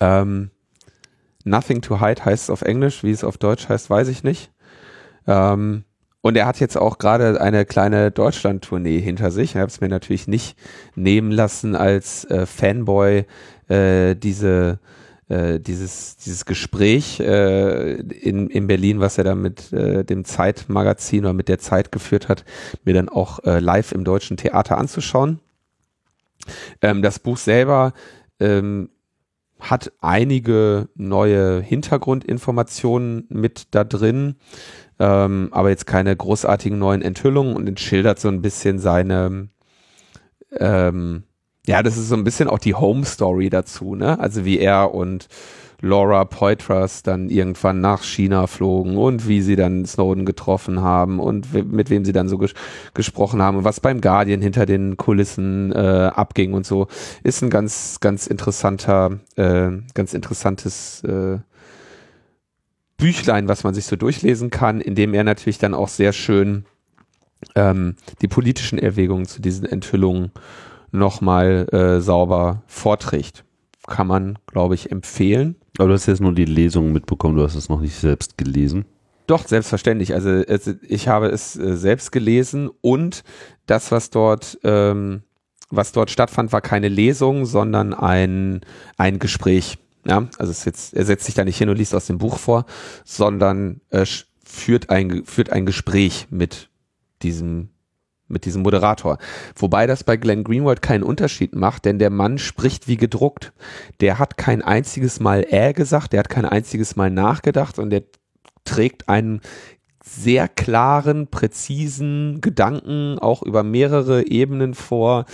[0.00, 0.50] Ähm,
[1.48, 4.50] Nothing to Hide heißt es auf Englisch, wie es auf Deutsch heißt, weiß ich nicht.
[5.26, 5.84] Ähm,
[6.20, 9.50] und er hat jetzt auch gerade eine kleine Deutschland-Tournee hinter sich.
[9.50, 10.58] Ich habe es mir natürlich nicht
[10.94, 13.24] nehmen lassen, als äh, Fanboy
[13.68, 14.80] äh, diese
[15.28, 21.24] äh, dieses dieses Gespräch äh, in, in Berlin, was er da mit äh, dem Zeitmagazin
[21.24, 22.44] oder mit der Zeit geführt hat,
[22.84, 25.40] mir dann auch äh, live im deutschen Theater anzuschauen.
[26.82, 27.92] Ähm, das Buch selber
[28.40, 28.90] ähm,
[29.60, 34.36] hat einige neue Hintergrundinformationen mit da drin,
[34.98, 39.48] ähm, aber jetzt keine großartigen neuen Enthüllungen und entschildert so ein bisschen seine,
[40.58, 41.24] ähm,
[41.66, 44.18] ja, das ist so ein bisschen auch die Home Story dazu, ne?
[44.18, 45.28] Also wie er und
[45.80, 51.52] Laura Poitras dann irgendwann nach China flogen und wie sie dann Snowden getroffen haben und
[51.72, 52.52] mit wem sie dann so ges
[52.94, 56.88] gesprochen haben und was beim Guardian hinter den Kulissen äh, abging und so,
[57.22, 61.38] ist ein ganz, ganz interessanter, äh, ganz interessantes äh,
[62.96, 66.64] Büchlein, was man sich so durchlesen kann, in dem er natürlich dann auch sehr schön
[67.54, 70.32] ähm, die politischen Erwägungen zu diesen Enthüllungen
[70.90, 73.44] nochmal äh, sauber vorträgt.
[73.86, 75.56] Kann man, glaube ich, empfehlen.
[75.78, 78.84] Aber du hast jetzt nur die Lesung mitbekommen, du hast es noch nicht selbst gelesen.
[79.28, 80.14] Doch, selbstverständlich.
[80.14, 80.42] Also
[80.82, 83.22] ich habe es äh, selbst gelesen und
[83.66, 85.22] das, was dort, ähm,
[85.70, 88.62] was dort stattfand, war keine Lesung, sondern ein,
[88.96, 89.78] ein Gespräch.
[90.06, 92.38] Ja, also es jetzt, er setzt sich da nicht hin und liest aus dem Buch
[92.38, 92.64] vor,
[93.04, 94.06] sondern äh,
[94.44, 96.70] führt ein, führt ein Gespräch mit
[97.22, 97.68] diesem
[98.28, 99.18] mit diesem Moderator.
[99.56, 103.52] Wobei das bei Glenn Greenwald keinen Unterschied macht, denn der Mann spricht wie gedruckt.
[104.00, 108.02] Der hat kein einziges Mal äh gesagt, der hat kein einziges Mal nachgedacht und der
[108.64, 109.40] trägt einen
[110.04, 115.26] sehr klaren, präzisen Gedanken auch über mehrere Ebenen vor,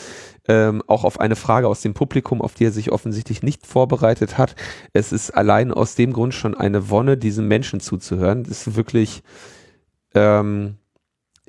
[0.48, 4.36] ähm, auch auf eine Frage aus dem Publikum, auf die er sich offensichtlich nicht vorbereitet
[4.36, 4.56] hat.
[4.92, 8.44] Es ist allein aus dem Grund schon eine Wonne, diesem Menschen zuzuhören.
[8.44, 9.22] Das ist wirklich
[10.14, 10.76] ähm,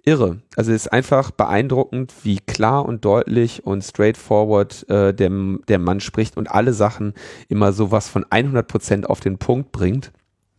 [0.06, 0.38] irre.
[0.56, 5.32] Also es ist einfach beeindruckend, wie klar und deutlich und straightforward äh, der,
[5.68, 7.14] der Mann spricht und alle Sachen
[7.50, 10.12] immer sowas von 100 Prozent auf den Punkt bringt.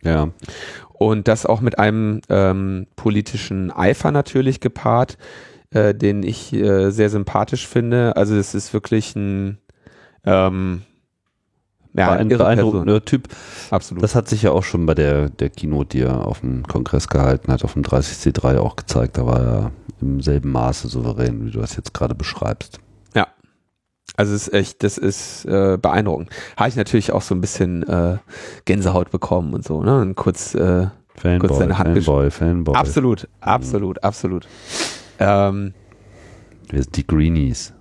[0.03, 0.29] Ja.
[0.93, 5.17] Und das auch mit einem ähm, politischen Eifer natürlich gepaart,
[5.71, 8.17] äh, den ich äh, sehr sympathisch finde.
[8.17, 9.59] Also es ist wirklich ein,
[10.25, 10.83] ähm,
[11.97, 13.29] Ja, irre beeindruckender Typ.
[13.71, 14.03] Absolut.
[14.03, 17.09] Das hat sich ja auch schon bei der, der Keynote, die er auf dem Kongress
[17.09, 19.17] gehalten hat, auf dem 30C3 auch gezeigt.
[19.19, 19.71] Da war er
[20.01, 22.81] im selben Maße souverän, wie du das jetzt gerade beschreibst.
[23.15, 23.29] Ja.
[24.17, 26.29] Also es ist echt, das ist äh, beeindruckend.
[26.57, 28.19] Habe ich natürlich auch so ein bisschen äh,
[28.67, 30.01] Gänsehaut bekommen und so, ne?
[30.01, 32.75] Und kurz äh, Fanboy, Kurz seine Hand Fanboy, Fanboy.
[32.75, 34.47] absolut, absolut, absolut.
[35.19, 35.73] Ähm,
[36.69, 37.73] Wir sind die Greenies.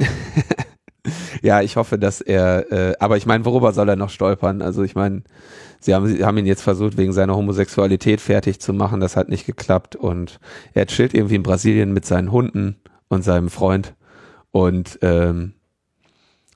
[1.46, 4.62] ja, ich hoffe, dass er, äh, aber ich meine, worüber soll er noch stolpern?
[4.62, 5.22] Also ich meine,
[5.78, 9.28] sie haben, sie haben ihn jetzt versucht, wegen seiner Homosexualität fertig zu machen, das hat
[9.28, 10.40] nicht geklappt und
[10.74, 12.76] er chillt irgendwie in Brasilien mit seinen Hunden
[13.06, 13.94] und seinem Freund
[14.50, 15.52] und ähm,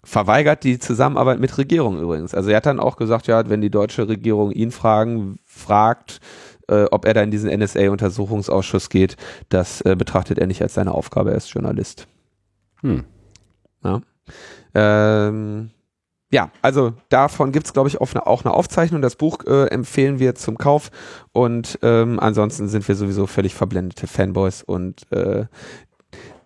[0.02, 2.34] verweigert die Zusammenarbeit mit Regierungen übrigens.
[2.34, 6.18] Also er hat dann auch gesagt, ja, wenn die deutsche Regierung ihn fragen, fragt,
[6.66, 9.16] äh, ob er da in diesen NSA-Untersuchungsausschuss geht,
[9.50, 12.08] das äh, betrachtet er nicht als seine Aufgabe, er ist Journalist.
[12.80, 13.04] Hm.
[13.84, 14.00] Ja,
[14.74, 15.70] ähm,
[16.32, 19.02] ja also davon gibt's glaube ich, eine, auch eine Aufzeichnung.
[19.02, 20.90] Das Buch äh, empfehlen wir zum Kauf
[21.32, 25.46] und ähm, ansonsten sind wir sowieso völlig verblendete Fanboys und äh,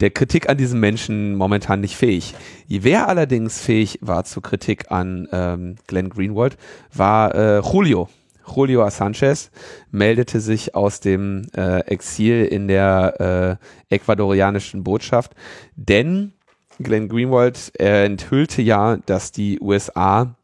[0.00, 2.34] der Kritik an diesem Menschen momentan nicht fähig.
[2.68, 6.56] Wer allerdings fähig war zur Kritik an ähm, Glenn Greenwald,
[6.92, 8.08] war äh, Julio.
[8.46, 9.50] Julio Sanchez
[9.90, 13.58] meldete sich aus dem äh, Exil in der
[13.90, 15.34] äh, ecuadorianischen Botschaft,
[15.76, 16.34] denn
[16.78, 20.34] Glenn Greenwald äh, enthüllte ja, dass die USA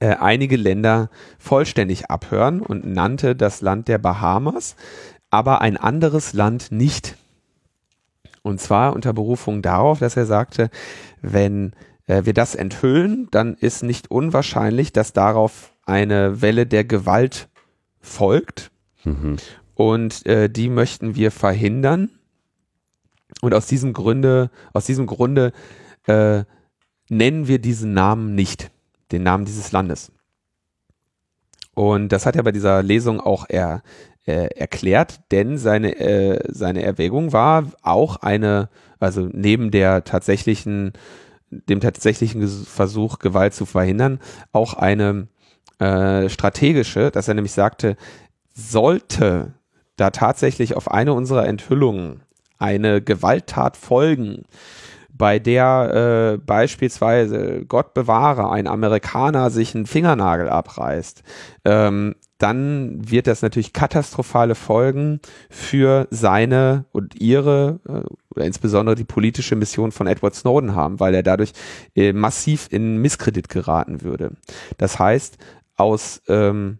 [0.00, 4.76] äh, einige Länder vollständig abhören und nannte das Land der Bahamas,
[5.30, 7.16] aber ein anderes Land nicht.
[8.42, 10.70] Und zwar unter Berufung darauf, dass er sagte,
[11.22, 11.72] wenn
[12.06, 17.48] äh, wir das enthüllen, dann ist nicht unwahrscheinlich, dass darauf eine Welle der Gewalt
[18.00, 18.70] folgt.
[19.04, 19.36] Mhm.
[19.74, 22.10] Und äh, die möchten wir verhindern.
[23.40, 25.52] Und aus diesem Grunde, aus diesem Grunde
[26.06, 26.44] äh,
[27.08, 28.70] nennen wir diesen Namen nicht,
[29.12, 30.12] den Namen dieses Landes.
[31.74, 33.82] Und das hat er bei dieser Lesung auch er,
[34.26, 40.92] äh, erklärt, denn seine, äh, seine Erwägung war auch eine, also neben der tatsächlichen,
[41.50, 44.20] dem tatsächlichen Versuch, Gewalt zu verhindern,
[44.52, 45.28] auch eine
[45.78, 47.96] äh, strategische, dass er nämlich sagte,
[48.54, 49.52] sollte
[49.96, 52.22] da tatsächlich auf eine unserer Enthüllungen
[52.64, 54.44] eine Gewalttat folgen,
[55.16, 61.22] bei der äh, beispielsweise, Gott bewahre, ein Amerikaner sich einen Fingernagel abreißt,
[61.64, 68.02] ähm, dann wird das natürlich katastrophale Folgen für seine und ihre, äh,
[68.34, 71.52] oder insbesondere die politische Mission von Edward Snowden haben, weil er dadurch
[71.94, 74.32] äh, massiv in Misskredit geraten würde.
[74.78, 75.38] Das heißt,
[75.76, 76.78] aus ähm,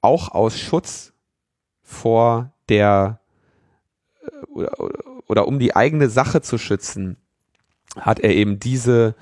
[0.00, 1.12] auch aus Schutz
[1.82, 3.20] vor der
[4.48, 4.72] oder,
[5.26, 7.16] oder, um die eigene Sache zu schützen,
[7.98, 9.14] hat er eben diese,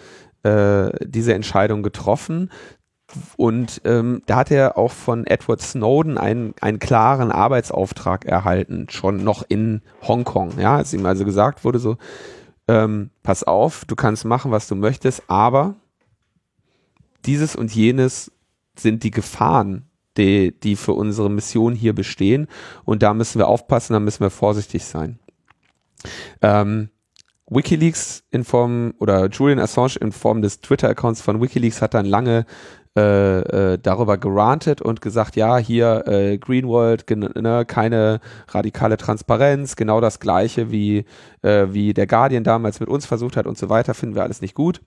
[0.42, 2.50] äh, diese Entscheidung getroffen.
[3.36, 9.22] Und ähm, da hat er auch von Edward Snowden einen, einen klaren Arbeitsauftrag erhalten, schon
[9.22, 10.58] noch in Hongkong.
[10.58, 11.96] Ja, als ihm also gesagt wurde, so,
[12.66, 15.74] ähm, pass auf, du kannst machen, was du möchtest, aber
[17.26, 18.32] dieses und jenes
[18.76, 19.86] sind die Gefahren,
[20.16, 22.48] die, die für unsere Mission hier bestehen.
[22.84, 25.18] Und da müssen wir aufpassen, da müssen wir vorsichtig sein.
[26.42, 26.90] Ähm,
[27.48, 32.46] WikiLeaks in Form oder Julian Assange in Form des Twitter-Accounts von WikiLeaks hat dann lange
[32.96, 40.00] äh, äh, darüber gerantet und gesagt, ja, hier äh, Greenwald, ne, keine radikale Transparenz, genau
[40.00, 41.04] das gleiche wie,
[41.42, 44.40] äh, wie der Guardian damals mit uns versucht hat und so weiter, finden wir alles
[44.40, 44.80] nicht gut.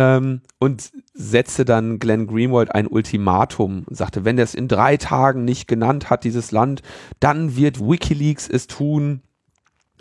[0.00, 4.96] Ähm, und setzte dann Glenn Greenwald ein Ultimatum und sagte, wenn er es in drei
[4.96, 6.80] Tagen nicht genannt hat, dieses Land,
[7.18, 9.20] dann wird WikiLeaks es tun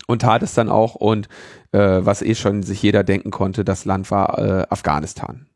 [0.08, 1.28] und tat es dann auch und
[1.74, 5.48] äh, was eh schon sich jeder denken konnte, das Land war äh, Afghanistan.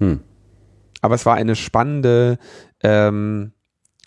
[0.00, 0.18] Hm.
[1.02, 2.38] Aber es war eine spannende,
[2.82, 3.52] ähm,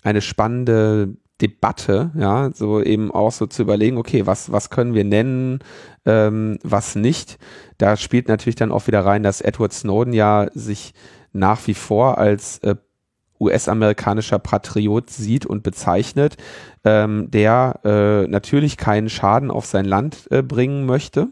[0.03, 5.03] eine spannende Debatte, ja, so eben auch so zu überlegen, okay, was, was können wir
[5.03, 5.59] nennen,
[6.05, 7.37] ähm, was nicht.
[7.77, 10.93] Da spielt natürlich dann auch wieder rein, dass Edward Snowden ja sich
[11.33, 12.75] nach wie vor als äh,
[13.41, 16.37] US-amerikanischer Patriot sieht und bezeichnet,
[16.85, 21.27] ähm, der äh, natürlich keinen Schaden auf sein Land äh, bringen möchte.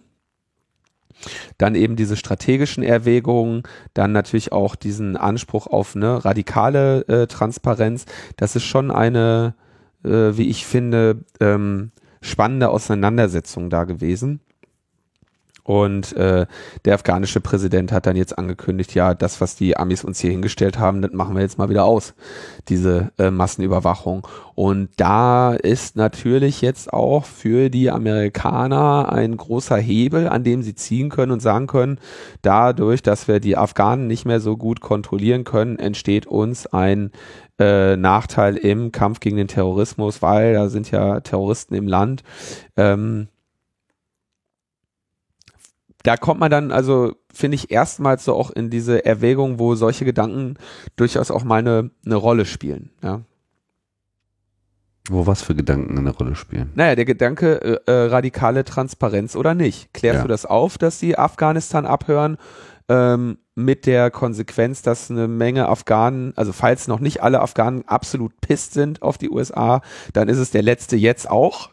[1.57, 8.05] Dann eben diese strategischen Erwägungen, dann natürlich auch diesen Anspruch auf eine radikale äh, Transparenz.
[8.35, 9.53] Das ist schon eine,
[10.03, 11.91] äh, wie ich finde, ähm,
[12.21, 14.41] spannende Auseinandersetzung da gewesen.
[15.63, 16.45] Und äh,
[16.85, 20.79] der afghanische Präsident hat dann jetzt angekündigt, ja, das, was die Amis uns hier hingestellt
[20.79, 22.13] haben, das machen wir jetzt mal wieder aus,
[22.67, 24.27] diese äh, Massenüberwachung.
[24.55, 30.75] Und da ist natürlich jetzt auch für die Amerikaner ein großer Hebel, an dem sie
[30.75, 31.99] ziehen können und sagen können,
[32.41, 37.11] dadurch, dass wir die Afghanen nicht mehr so gut kontrollieren können, entsteht uns ein
[37.59, 42.23] äh, Nachteil im Kampf gegen den Terrorismus, weil da sind ja Terroristen im Land.
[42.75, 43.27] Ähm,
[46.03, 50.05] da kommt man dann, also finde ich erstmals so auch in diese Erwägung, wo solche
[50.05, 50.55] Gedanken
[50.95, 52.91] durchaus auch mal eine, eine Rolle spielen.
[53.03, 53.21] Ja.
[55.09, 56.71] Wo was für Gedanken eine Rolle spielen?
[56.75, 59.93] Naja, der Gedanke äh, äh, radikale Transparenz oder nicht.
[59.93, 60.21] Klärst ja.
[60.21, 62.37] du das auf, dass sie Afghanistan abhören?
[62.87, 68.39] Ähm, mit der Konsequenz, dass eine Menge Afghanen, also falls noch nicht alle Afghanen absolut
[68.41, 69.81] pisst sind auf die USA,
[70.13, 71.69] dann ist es der letzte jetzt auch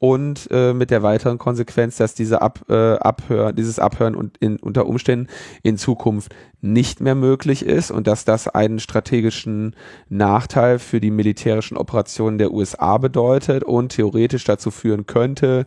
[0.00, 4.56] und äh, mit der weiteren Konsequenz, dass diese Ab, äh, Abhör, dieses Abhören und in,
[4.56, 5.28] unter Umständen
[5.62, 9.76] in Zukunft nicht mehr möglich ist und dass das einen strategischen
[10.08, 15.66] Nachteil für die militärischen Operationen der USA bedeutet und theoretisch dazu führen könnte,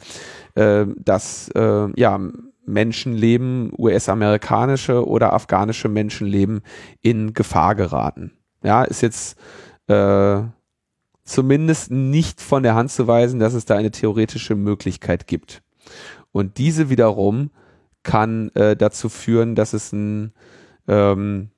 [0.55, 2.19] äh, dass äh, ja
[2.65, 6.61] Menschenleben, US-amerikanische oder afghanische Menschenleben
[7.01, 8.31] in Gefahr geraten.
[8.63, 9.37] Ja, ist jetzt
[9.87, 10.41] äh,
[11.23, 15.61] zumindest nicht von der Hand zu weisen, dass es da eine theoretische Möglichkeit gibt.
[16.31, 17.51] Und diese wiederum
[18.03, 20.33] kann äh, dazu führen, dass es ein
[20.87, 21.49] ähm,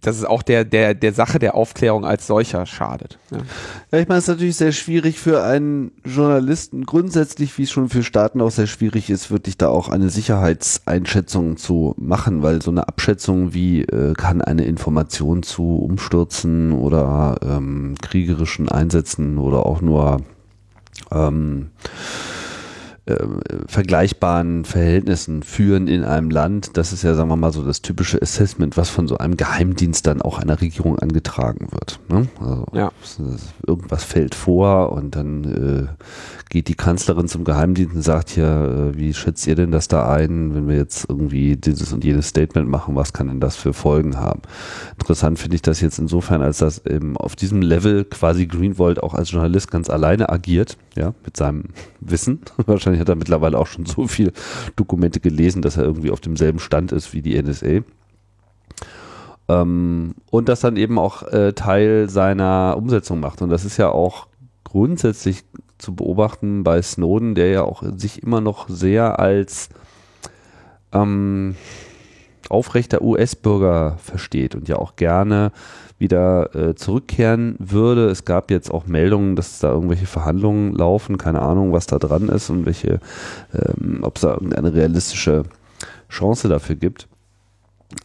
[0.00, 3.18] dass es auch der, der, der Sache der Aufklärung als solcher schadet.
[3.30, 3.38] Ja,
[3.90, 7.88] ja ich meine, es ist natürlich sehr schwierig für einen Journalisten, grundsätzlich, wie es schon
[7.88, 12.70] für Staaten auch sehr schwierig ist, wirklich da auch eine Sicherheitseinschätzung zu machen, weil so
[12.70, 19.80] eine Abschätzung, wie äh, kann eine Information zu Umstürzen oder ähm, kriegerischen Einsätzen oder auch
[19.80, 20.18] nur
[21.10, 21.70] ähm,
[23.08, 23.26] äh,
[23.66, 26.76] vergleichbaren Verhältnissen führen in einem Land.
[26.76, 30.06] Das ist ja, sagen wir mal, so das typische Assessment, was von so einem Geheimdienst
[30.06, 32.00] dann auch einer Regierung angetragen wird.
[32.08, 32.28] Ne?
[32.40, 32.92] Also ja.
[33.66, 36.04] irgendwas fällt vor und dann äh,
[36.48, 40.10] geht die Kanzlerin zum Geheimdienst und sagt ja, äh, wie schätzt ihr denn das da
[40.10, 43.72] ein, wenn wir jetzt irgendwie dieses und jenes Statement machen, was kann denn das für
[43.72, 44.42] Folgen haben?
[44.98, 49.14] Interessant finde ich das jetzt insofern, als dass eben auf diesem Level quasi Greenwald auch
[49.14, 51.64] als Journalist ganz alleine agiert, ja, mit seinem
[52.00, 52.40] Wissen.
[52.66, 54.32] Wahrscheinlich hat er mittlerweile auch schon so viele
[54.76, 57.82] Dokumente gelesen, dass er irgendwie auf demselben Stand ist wie die NSA.
[59.48, 63.42] Ähm, und das dann eben auch äh, Teil seiner Umsetzung macht.
[63.42, 64.28] Und das ist ja auch
[64.64, 65.44] grundsätzlich
[65.78, 69.68] zu beobachten bei Snowden, der ja auch sich immer noch sehr als
[70.92, 71.56] ähm,
[72.48, 75.52] aufrechter US-Bürger versteht und ja auch gerne
[75.98, 78.08] wieder äh, zurückkehren würde.
[78.08, 82.28] Es gab jetzt auch Meldungen, dass da irgendwelche Verhandlungen laufen, keine Ahnung, was da dran
[82.28, 83.00] ist und welche,
[83.52, 85.42] ähm, ob es da irgendeine realistische
[86.08, 87.08] Chance dafür gibt.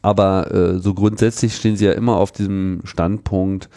[0.01, 3.69] Aber äh, so grundsätzlich stehen sie ja immer auf diesem Standpunkt,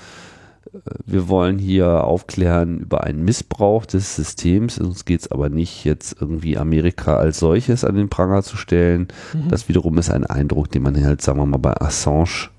[1.05, 4.79] wir wollen hier aufklären über einen Missbrauch des Systems.
[4.79, 9.09] Uns geht es aber nicht, jetzt irgendwie Amerika als solches an den Pranger zu stellen.
[9.33, 9.49] Mhm.
[9.49, 12.51] Das wiederum ist ein Eindruck, den man halt, sagen wir mal, bei Assange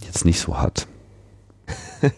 [0.00, 0.86] jetzt nicht so hat.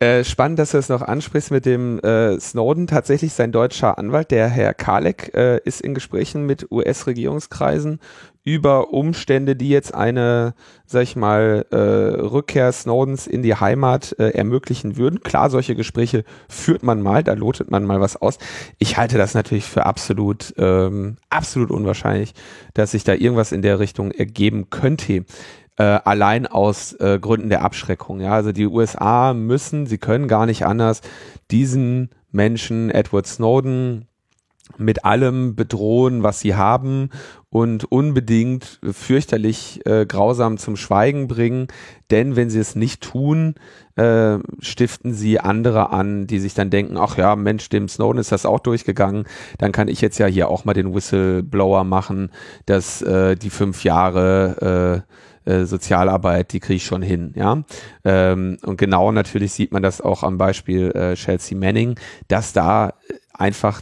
[0.00, 2.86] äh, spannend, dass du es noch ansprichst mit dem äh, Snowden.
[2.86, 8.00] Tatsächlich sein deutscher Anwalt, der Herr Kalek, äh, ist in Gesprächen mit US-Regierungskreisen
[8.42, 10.54] über Umstände, die jetzt eine,
[10.86, 15.20] sag ich mal, äh, Rückkehr Snowdens in die Heimat äh, ermöglichen würden.
[15.20, 18.38] Klar, solche Gespräche führt man mal, da lotet man mal was aus.
[18.78, 22.32] Ich halte das natürlich für absolut, ähm, absolut unwahrscheinlich,
[22.74, 25.24] dass sich da irgendwas in der Richtung ergeben könnte
[25.76, 28.20] äh, allein aus äh, Gründen der Abschreckung.
[28.20, 31.00] Ja, also die USA müssen, sie können gar nicht anders
[31.50, 34.06] diesen Menschen, Edward Snowden,
[34.78, 37.10] mit allem bedrohen, was sie haben
[37.50, 41.66] und unbedingt fürchterlich äh, grausam zum Schweigen bringen.
[42.10, 43.56] Denn wenn sie es nicht tun,
[43.96, 48.32] äh, stiften sie andere an, die sich dann denken, ach ja, Mensch, dem Snowden ist
[48.32, 49.24] das auch durchgegangen,
[49.58, 52.30] dann kann ich jetzt ja hier auch mal den Whistleblower machen,
[52.66, 55.04] dass äh, die fünf Jahre
[55.46, 57.62] äh, äh, Sozialarbeit, die kriege ich schon hin, ja.
[58.04, 61.98] Ähm, und genau natürlich sieht man das auch am Beispiel äh, Chelsea Manning,
[62.28, 62.94] dass da
[63.32, 63.80] einfach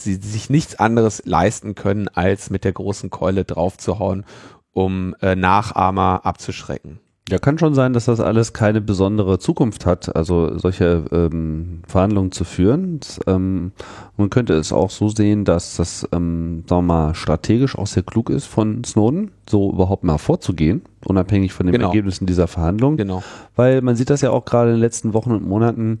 [0.00, 4.24] sie sich nichts anderes leisten können, als mit der großen Keule draufzuhauen,
[4.72, 7.00] um äh, Nachahmer abzuschrecken.
[7.30, 12.32] Ja, kann schon sein, dass das alles keine besondere Zukunft hat, also solche ähm, Verhandlungen
[12.32, 12.98] zu führen.
[12.98, 13.70] Das, ähm,
[14.16, 18.02] man könnte es auch so sehen, dass das, ähm, sagen wir mal, strategisch auch sehr
[18.02, 21.88] klug ist von Snowden, so überhaupt mal vorzugehen, unabhängig von den genau.
[21.88, 22.96] Ergebnissen dieser Verhandlungen.
[22.96, 23.22] Genau.
[23.54, 26.00] Weil man sieht das ja auch gerade in den letzten Wochen und Monaten,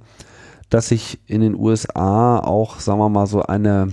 [0.70, 3.88] dass sich in den USA auch, sagen wir mal, so eine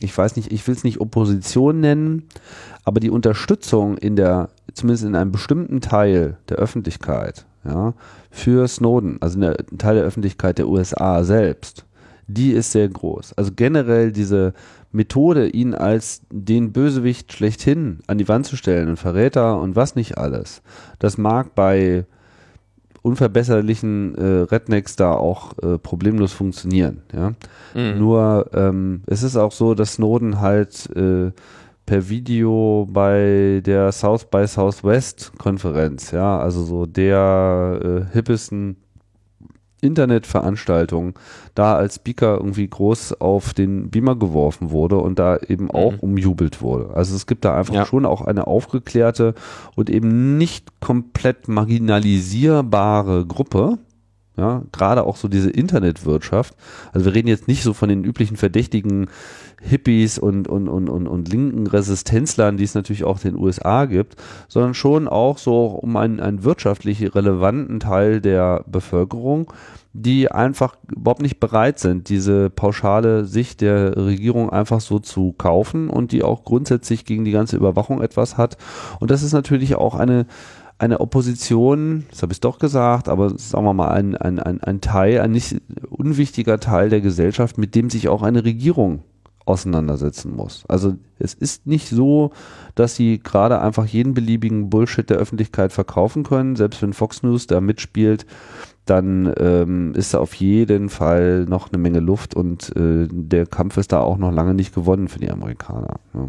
[0.00, 2.24] ich weiß nicht, ich will es nicht Opposition nennen,
[2.84, 7.94] aber die Unterstützung in der, zumindest in einem bestimmten Teil der Öffentlichkeit, ja,
[8.30, 11.84] für Snowden, also in der Teil der Öffentlichkeit der USA selbst,
[12.26, 13.34] die ist sehr groß.
[13.34, 14.52] Also generell diese
[14.92, 19.94] Methode, ihn als den Bösewicht schlechthin an die Wand zu stellen, ein Verräter und was
[19.94, 20.62] nicht alles,
[20.98, 22.06] das mag bei
[23.06, 27.02] unverbesserlichen äh, Rednecks da auch äh, problemlos funktionieren.
[27.14, 27.34] Ja?
[27.74, 27.98] Mhm.
[27.98, 31.30] Nur ähm, es ist auch so, dass Snowden halt äh,
[31.86, 38.76] per Video bei der South by Southwest Konferenz, ja, also so der äh, hippesten
[39.80, 41.14] Internetveranstaltung
[41.54, 46.00] da als Speaker irgendwie groß auf den Beamer geworfen wurde und da eben auch mhm.
[46.00, 46.94] umjubelt wurde.
[46.94, 47.86] Also es gibt da einfach ja.
[47.86, 49.34] schon auch eine aufgeklärte
[49.74, 53.78] und eben nicht komplett marginalisierbare Gruppe,
[54.36, 56.54] ja, gerade auch so diese Internetwirtschaft.
[56.92, 59.08] Also wir reden jetzt nicht so von den üblichen verdächtigen
[59.60, 63.86] Hippies und, und, und, und, und linken Resistenzlern, die es natürlich auch in den USA
[63.86, 64.16] gibt,
[64.48, 69.52] sondern schon auch so um einen, einen wirtschaftlich relevanten Teil der Bevölkerung,
[69.94, 75.88] die einfach überhaupt nicht bereit sind, diese pauschale Sicht der Regierung einfach so zu kaufen
[75.88, 78.58] und die auch grundsätzlich gegen die ganze Überwachung etwas hat.
[79.00, 80.26] Und das ist natürlich auch eine
[80.78, 85.20] eine Opposition, das habe ich doch gesagt, aber sagen wir mal ein, ein, ein, Teil,
[85.20, 85.56] ein nicht
[85.88, 89.02] unwichtiger Teil der Gesellschaft, mit dem sich auch eine Regierung
[89.46, 90.64] auseinandersetzen muss.
[90.68, 92.32] Also es ist nicht so,
[92.74, 96.56] dass sie gerade einfach jeden beliebigen Bullshit der Öffentlichkeit verkaufen können.
[96.56, 98.26] Selbst wenn Fox News da mitspielt,
[98.84, 103.76] dann ähm, ist da auf jeden Fall noch eine Menge Luft und äh, der Kampf
[103.76, 106.00] ist da auch noch lange nicht gewonnen für die Amerikaner.
[106.14, 106.28] Ja.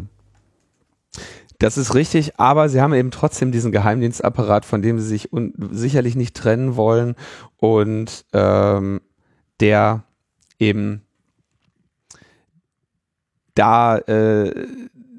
[1.58, 5.30] Das ist richtig, aber sie haben eben trotzdem diesen Geheimdienstapparat, von dem sie sich
[5.70, 7.16] sicherlich nicht trennen wollen
[7.56, 9.00] und ähm,
[9.58, 10.04] der
[10.60, 11.02] eben
[13.58, 14.66] da äh,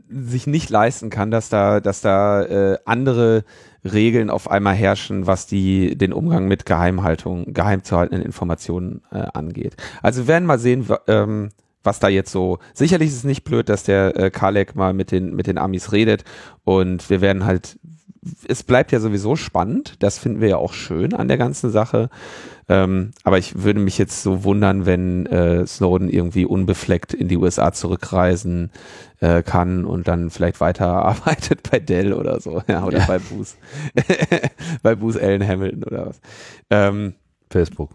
[0.09, 3.43] sich nicht leisten kann, dass da, dass da äh, andere
[3.83, 9.25] Regeln auf einmal herrschen, was die den Umgang mit Geheimhaltung, geheim zu haltenden Informationen äh,
[9.33, 9.75] angeht.
[10.01, 11.49] Also wir werden mal sehen, ähm,
[11.83, 12.59] was da jetzt so.
[12.73, 15.91] Sicherlich ist es nicht blöd, dass der äh, Kalek mal mit den mit den Amis
[15.91, 16.23] redet
[16.63, 17.79] und wir werden halt.
[18.49, 19.95] Es bleibt ja sowieso spannend.
[19.99, 22.09] Das finden wir ja auch schön an der ganzen Sache.
[22.69, 27.37] Ähm, aber ich würde mich jetzt so wundern, wenn äh, Snowden irgendwie unbefleckt in die
[27.37, 28.71] USA zurückreisen
[29.19, 33.05] äh, kann und dann vielleicht weiterarbeitet bei Dell oder so, ja, oder ja.
[33.07, 33.55] bei Booth,
[34.83, 36.21] bei Booth Allen Hamilton oder was.
[36.69, 37.15] Ähm,
[37.49, 37.89] Facebook.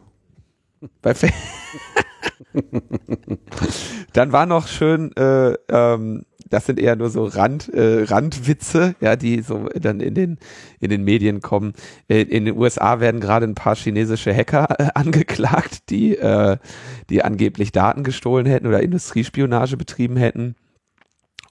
[1.01, 1.41] Bei Facebook.
[4.13, 6.25] Dann war noch schön, äh, ähm,
[6.55, 10.39] das sind eher nur so Rand, äh, Randwitze, ja, die so dann in den,
[10.79, 11.73] in den Medien kommen.
[12.07, 16.57] Äh, in den USA werden gerade ein paar chinesische Hacker äh, angeklagt, die, äh,
[17.11, 20.55] die angeblich Daten gestohlen hätten oder Industriespionage betrieben hätten.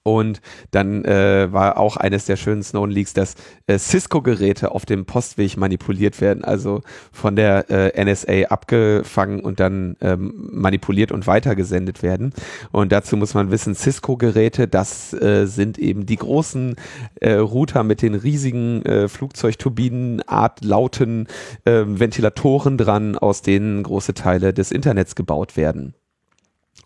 [0.03, 0.41] Und
[0.71, 3.35] dann äh, war auch eines der schönen Snowden Leaks, dass
[3.67, 6.81] äh, Cisco-Geräte auf dem Postweg manipuliert werden, also
[7.13, 12.33] von der äh, NSA abgefangen und dann ähm, manipuliert und weitergesendet werden.
[12.71, 16.75] Und dazu muss man wissen, Cisco-Geräte, das äh, sind eben die großen
[17.21, 21.27] äh, Router mit den riesigen äh, Flugzeugturbinenart lauten
[21.63, 25.93] äh, Ventilatoren dran, aus denen große Teile des Internets gebaut werden.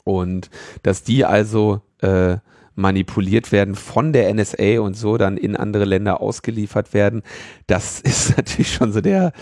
[0.04, 0.52] Und
[0.84, 2.38] dass die also äh,
[2.78, 7.24] manipuliert werden von der NSA und so dann in andere Länder ausgeliefert werden.
[7.66, 9.34] Das ist natürlich schon so der,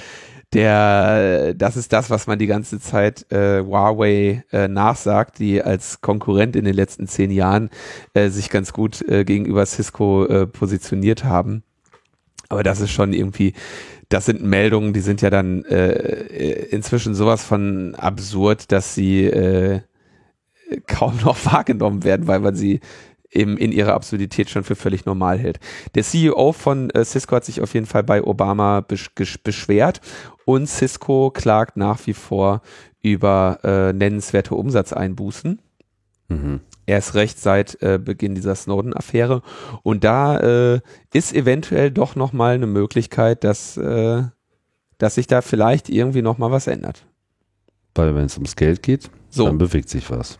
[0.53, 6.01] der, das ist das, was man die ganze Zeit äh, Huawei äh, nachsagt, die als
[6.01, 7.69] Konkurrent in den letzten zehn Jahren
[8.13, 11.63] äh, sich ganz gut äh, gegenüber Cisco äh, positioniert haben.
[12.47, 13.53] Aber das ist schon irgendwie,
[14.07, 19.81] das sind Meldungen, die sind ja dann äh, inzwischen sowas von absurd, dass sie äh,
[20.87, 22.79] kaum noch wahrgenommen werden, weil man sie
[23.31, 25.59] eben in ihrer Absurdität schon für völlig normal hält.
[25.95, 29.11] Der CEO von äh, Cisco hat sich auf jeden Fall bei Obama besch
[29.43, 30.01] beschwert
[30.45, 32.61] und Cisco klagt nach wie vor
[33.01, 35.59] über äh, nennenswerte Umsatzeinbußen.
[36.29, 36.61] Mhm.
[36.87, 39.41] Erst recht seit äh, Beginn dieser Snowden-Affäre.
[39.81, 40.81] Und da äh,
[41.13, 44.23] ist eventuell doch nochmal eine Möglichkeit, dass, äh,
[44.97, 47.05] dass sich da vielleicht irgendwie nochmal was ändert.
[47.95, 49.45] Weil wenn es ums Geld geht, so.
[49.45, 50.37] dann bewegt sich was.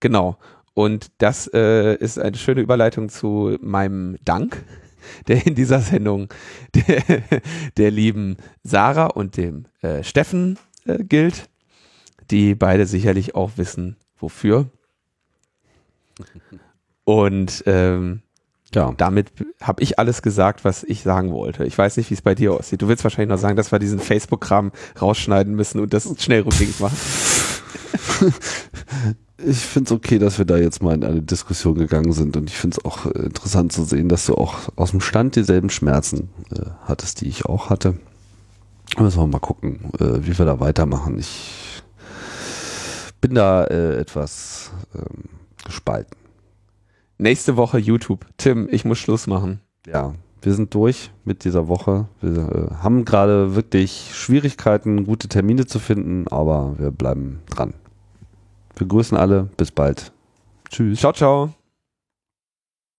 [0.00, 0.36] Genau.
[0.74, 4.64] Und das äh, ist eine schöne Überleitung zu meinem Dank,
[5.28, 6.28] der in dieser Sendung
[6.74, 7.22] der,
[7.76, 11.48] der lieben Sarah und dem äh, Steffen äh, gilt,
[12.30, 14.68] die beide sicherlich auch wissen, wofür.
[17.04, 18.22] Und ähm,
[18.74, 18.92] ja.
[18.96, 21.64] damit habe ich alles gesagt, was ich sagen wollte.
[21.64, 22.82] Ich weiß nicht, wie es bei dir aussieht.
[22.82, 26.80] Du willst wahrscheinlich noch sagen, dass wir diesen Facebook-Kram rausschneiden müssen und das schnell rückgängig
[26.80, 26.96] machen.
[29.38, 32.48] ich finde es okay, dass wir da jetzt mal in eine Diskussion gegangen sind und
[32.48, 35.70] ich finde es auch äh, interessant zu sehen, dass du auch aus dem Stand dieselben
[35.70, 37.94] Schmerzen äh, hattest, die ich auch hatte.
[38.98, 41.18] Müssen wir mal gucken, äh, wie wir da weitermachen.
[41.18, 41.82] Ich
[43.20, 45.24] bin da äh, etwas ähm,
[45.64, 46.16] gespalten.
[47.18, 48.26] Nächste Woche YouTube.
[48.36, 49.60] Tim, ich muss Schluss machen.
[49.86, 52.06] Ja, wir sind durch mit dieser Woche.
[52.20, 57.74] Wir äh, haben gerade wirklich Schwierigkeiten, gute Termine zu finden, aber wir bleiben dran.
[58.76, 59.48] Wir grüßen alle.
[59.56, 60.12] Bis bald.
[60.70, 61.00] Tschüss.
[61.00, 61.54] Ciao, ciao.